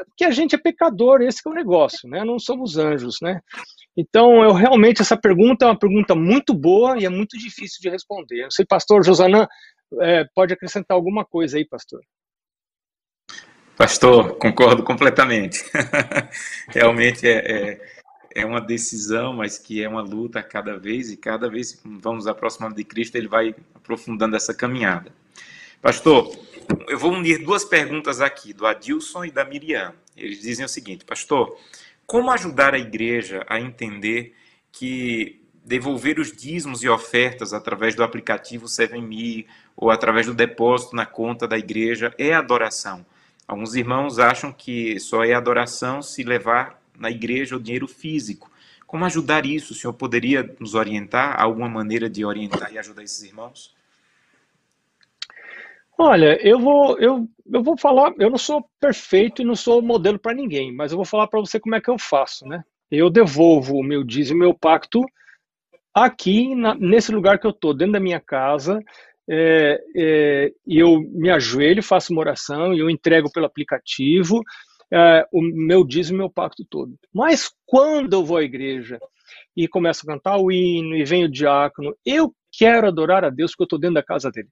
[0.07, 2.23] Porque a gente é pecador, esse é o negócio, né?
[2.23, 3.39] Não somos anjos, né?
[3.95, 7.89] Então, eu realmente, essa pergunta é uma pergunta muito boa e é muito difícil de
[7.89, 8.45] responder.
[8.45, 9.47] Eu sei, pastor Josanã,
[9.99, 12.01] é, pode acrescentar alguma coisa aí, pastor?
[13.77, 15.63] Pastor, concordo completamente.
[16.69, 17.81] Realmente é, é,
[18.35, 22.75] é, uma decisão, mas que é uma luta cada vez, e cada vez vamos aproximando
[22.75, 25.11] de Cristo, ele vai aprofundando essa caminhada.
[25.81, 26.37] Pastor,
[26.87, 29.95] eu vou unir duas perguntas aqui, do Adilson e da Miriam.
[30.15, 31.57] Eles dizem o seguinte, pastor,
[32.05, 34.35] como ajudar a igreja a entender
[34.71, 41.07] que devolver os dízimos e ofertas através do aplicativo 7Me ou através do depósito na
[41.07, 43.03] conta da igreja é adoração?
[43.47, 48.51] Alguns irmãos acham que só é adoração se levar na igreja o dinheiro físico.
[48.85, 49.73] Como ajudar isso?
[49.73, 51.41] O senhor poderia nos orientar?
[51.41, 53.73] Alguma maneira de orientar e ajudar esses irmãos?
[56.03, 60.17] Olha, eu vou, eu, eu vou falar, eu não sou perfeito e não sou modelo
[60.17, 62.63] para ninguém, mas eu vou falar para você como é que eu faço, né?
[62.89, 64.99] Eu devolvo o meu dízimo, meu pacto
[65.93, 68.79] aqui na, nesse lugar que eu estou, dentro da minha casa,
[69.29, 74.41] é, é, eu me ajoelho, faço uma oração e eu entrego pelo aplicativo
[74.91, 76.95] é, o meu dízimo e meu pacto todo.
[77.13, 78.97] Mas quando eu vou à igreja
[79.55, 83.51] e começo a cantar o hino e vem o diácono, eu quero adorar a Deus
[83.51, 84.49] porque eu estou dentro da casa dele.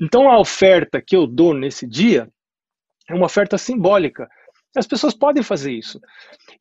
[0.00, 2.28] Então a oferta que eu dou nesse dia
[3.08, 4.28] é uma oferta simbólica.
[4.74, 6.00] As pessoas podem fazer isso.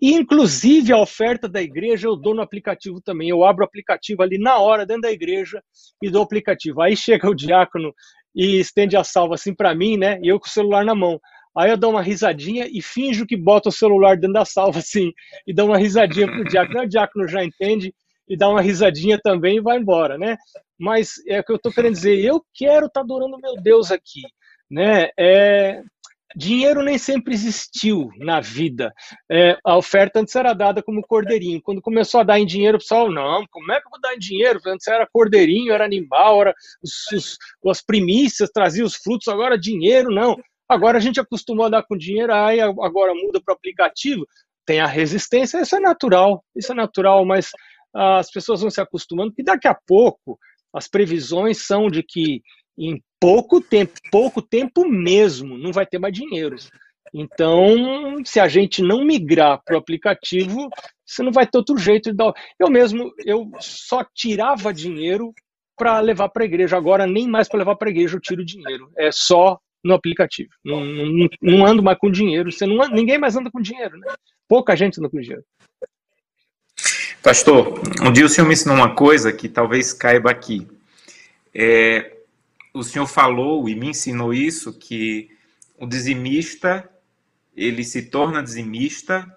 [0.02, 3.30] E, inclusive, a oferta da igreja eu dou no aplicativo também.
[3.30, 5.64] Eu abro o aplicativo ali na hora, dentro da igreja,
[6.02, 6.82] e dou o aplicativo.
[6.82, 7.94] Aí chega o diácono
[8.36, 10.20] e estende a salva assim para mim, né?
[10.24, 11.20] E eu com o celular na mão.
[11.56, 15.12] Aí eu dou uma risadinha e finjo que boto o celular dentro da salva, assim,
[15.46, 16.82] e dou uma risadinha pro diácono.
[16.82, 17.94] O diácono já entende
[18.28, 20.36] e dá uma risadinha também e vai embora, né?
[20.80, 23.92] Mas é o que eu estou querendo dizer, eu quero estar tá adorando meu Deus
[23.92, 24.22] aqui,
[24.70, 25.10] né?
[25.20, 25.84] É,
[26.36, 28.94] Dinheiro nem sempre existiu na vida.
[29.32, 31.62] É, a oferta antes era dada como cordeirinho.
[31.62, 34.14] Quando começou a dar em dinheiro, o pessoal, não, como é que eu vou dar
[34.14, 34.60] em dinheiro?
[34.68, 36.54] Antes era cordeirinho, era animal, era
[36.84, 40.38] os, os, as primícias, trazia os frutos, agora dinheiro, não.
[40.68, 44.24] Agora a gente acostumou a dar com dinheiro, aí agora muda para o aplicativo.
[44.68, 47.50] Tem a resistência, isso é natural, isso é natural, mas
[47.92, 50.38] as pessoas vão se acostumando, e daqui a pouco
[50.74, 52.42] as previsões são de que
[52.78, 56.56] em pouco tempo, pouco tempo mesmo, não vai ter mais dinheiro.
[57.14, 60.70] Então, se a gente não migrar para o aplicativo,
[61.06, 62.32] você não vai ter outro jeito de dar.
[62.60, 65.34] Eu mesmo, eu só tirava dinheiro
[65.76, 66.78] para levar para a igreja.
[66.78, 68.92] Agora, nem mais para levar para a igreja eu tiro dinheiro.
[68.98, 70.50] É só no aplicativo.
[70.64, 72.52] Não, não, não ando mais com dinheiro.
[72.52, 73.98] Você não, ninguém mais anda com dinheiro.
[73.98, 74.14] Né?
[74.48, 75.44] Pouca gente anda com dinheiro.
[77.22, 80.66] Pastor, um dia o senhor me ensinou uma coisa que talvez caiba aqui.
[81.54, 82.16] É,
[82.74, 85.30] o senhor falou e me ensinou isso, que
[85.78, 86.90] o dizimista,
[87.54, 89.30] ele se torna dizimista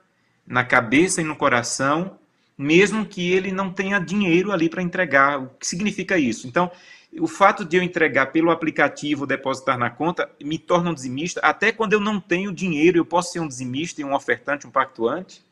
[0.47, 2.17] na cabeça e no coração,
[2.57, 5.41] mesmo que ele não tenha dinheiro ali para entregar.
[5.41, 6.47] O que significa isso?
[6.47, 6.71] Então,
[7.19, 11.41] o fato de eu entregar pelo aplicativo, depositar na conta, me torna um dizimista.
[11.41, 14.71] Até quando eu não tenho dinheiro, eu posso ser um dizimista e um ofertante, um
[14.71, 15.43] pactuante?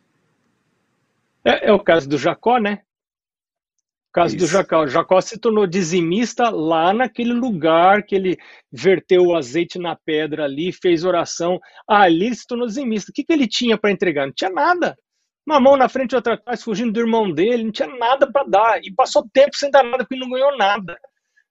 [1.44, 2.82] É, é o caso do Jacó, né?
[4.12, 4.44] caso Isso.
[4.44, 4.86] do Jacó.
[4.86, 8.36] Jacó se tornou dizimista lá naquele lugar que ele
[8.70, 11.58] verteu o azeite na pedra ali, fez oração.
[11.88, 13.10] Ali ele se tornou dizimista.
[13.10, 14.26] O que, que ele tinha para entregar?
[14.26, 14.96] Não tinha nada.
[15.46, 18.46] Uma mão na frente e outra atrás, fugindo do irmão dele, não tinha nada para
[18.46, 18.80] dar.
[18.82, 20.98] E passou tempo sem dar nada, porque não ganhou nada.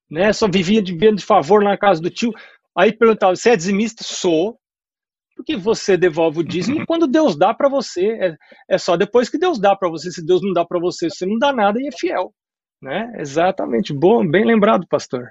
[0.10, 0.32] Né?
[0.32, 2.34] Só vivia de de favor na casa do tio.
[2.78, 4.04] Aí perguntava: você é dizimista?
[4.04, 4.60] Sou.
[5.40, 8.08] Porque você devolve o dízimo quando Deus dá para você.
[8.08, 8.36] É,
[8.72, 10.12] é só depois que Deus dá para você.
[10.12, 12.34] Se Deus não dá para você, você não dá nada e é fiel.
[12.82, 13.10] Né?
[13.18, 13.94] Exatamente.
[13.94, 15.30] Bom, bem lembrado, pastor.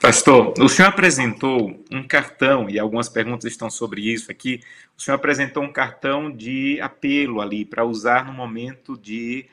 [0.00, 4.58] Pastor, o senhor apresentou um cartão, e algumas perguntas estão sobre isso aqui.
[4.96, 9.46] O senhor apresentou um cartão de apelo ali para usar no momento de,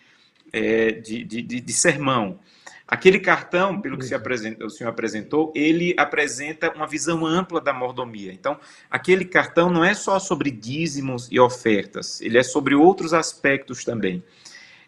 [0.52, 2.40] é, de, de, de, de, sermão.
[2.88, 8.32] Aquele cartão, pelo que o senhor apresentou, ele apresenta uma visão ampla da mordomia.
[8.32, 8.60] Então,
[8.92, 14.24] aquele cartão não é só sobre dízimos e ofertas, ele é sobre outros aspectos também.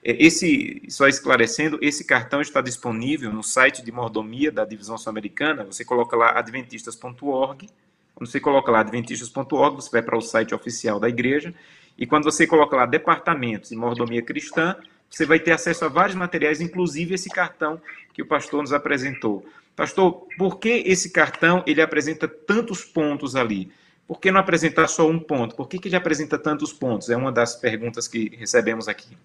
[0.03, 5.65] É, esse, só esclarecendo, esse cartão está disponível no site de mordomia da Divisão Sul-Americana.
[5.65, 7.67] Você coloca lá adventistas.org.
[8.15, 11.53] Quando você coloca lá adventistas.org, você vai para o site oficial da igreja.
[11.97, 14.77] E quando você coloca lá departamentos e mordomia cristã,
[15.09, 17.81] você vai ter acesso a vários materiais, inclusive esse cartão
[18.13, 19.45] que o pastor nos apresentou.
[19.75, 23.71] Pastor, por que esse cartão ele apresenta tantos pontos ali?
[24.07, 25.55] Por que não apresentar só um ponto?
[25.55, 27.09] Por que, que ele apresenta tantos pontos?
[27.09, 29.17] É uma das perguntas que recebemos aqui.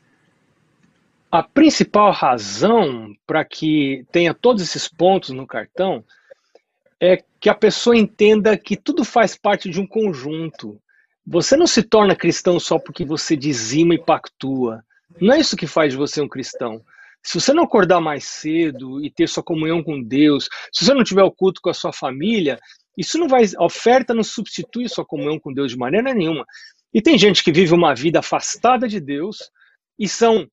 [1.30, 6.04] A principal razão para que tenha todos esses pontos no cartão
[7.00, 10.78] é que a pessoa entenda que tudo faz parte de um conjunto.
[11.26, 14.84] Você não se torna cristão só porque você dizima e pactua.
[15.20, 16.82] Não é isso que faz de você um cristão.
[17.22, 21.04] Se você não acordar mais cedo e ter sua comunhão com Deus, se você não
[21.04, 22.58] tiver o culto com a sua família,
[22.96, 23.44] isso não vai.
[23.56, 26.44] A oferta não substitui sua comunhão com Deus de maneira nenhuma.
[26.92, 29.50] E tem gente que vive uma vida afastada de Deus
[29.98, 30.48] e são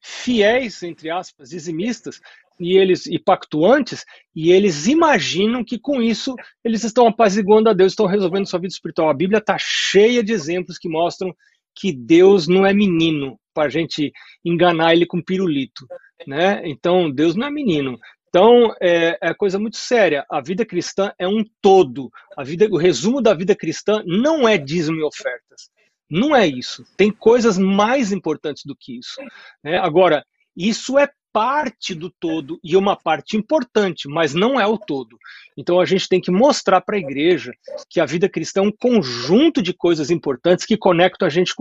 [0.00, 2.20] fiéis, entre aspas, dizimistas,
[2.58, 6.34] e eles e pactuantes, e eles imaginam que com isso
[6.64, 9.08] eles estão apaziguando a Deus, estão resolvendo sua vida espiritual.
[9.08, 11.34] A Bíblia está cheia de exemplos que mostram
[11.74, 14.12] que Deus não é menino para a gente
[14.44, 15.86] enganar ele com pirulito,
[16.26, 16.62] né?
[16.64, 17.98] Então Deus não é menino.
[18.28, 20.24] Então é, é coisa muito séria.
[20.30, 22.10] A vida cristã é um todo.
[22.36, 25.70] A vida, o resumo da vida cristã não é dízimo e ofertas.
[26.10, 26.84] Não é isso.
[26.96, 29.20] Tem coisas mais importantes do que isso.
[29.62, 29.78] Né?
[29.78, 30.24] Agora,
[30.56, 35.16] isso é parte do todo e uma parte importante, mas não é o todo.
[35.56, 37.52] Então a gente tem que mostrar para a igreja
[37.88, 41.60] que a vida cristã é um conjunto de coisas importantes que conectam a gente com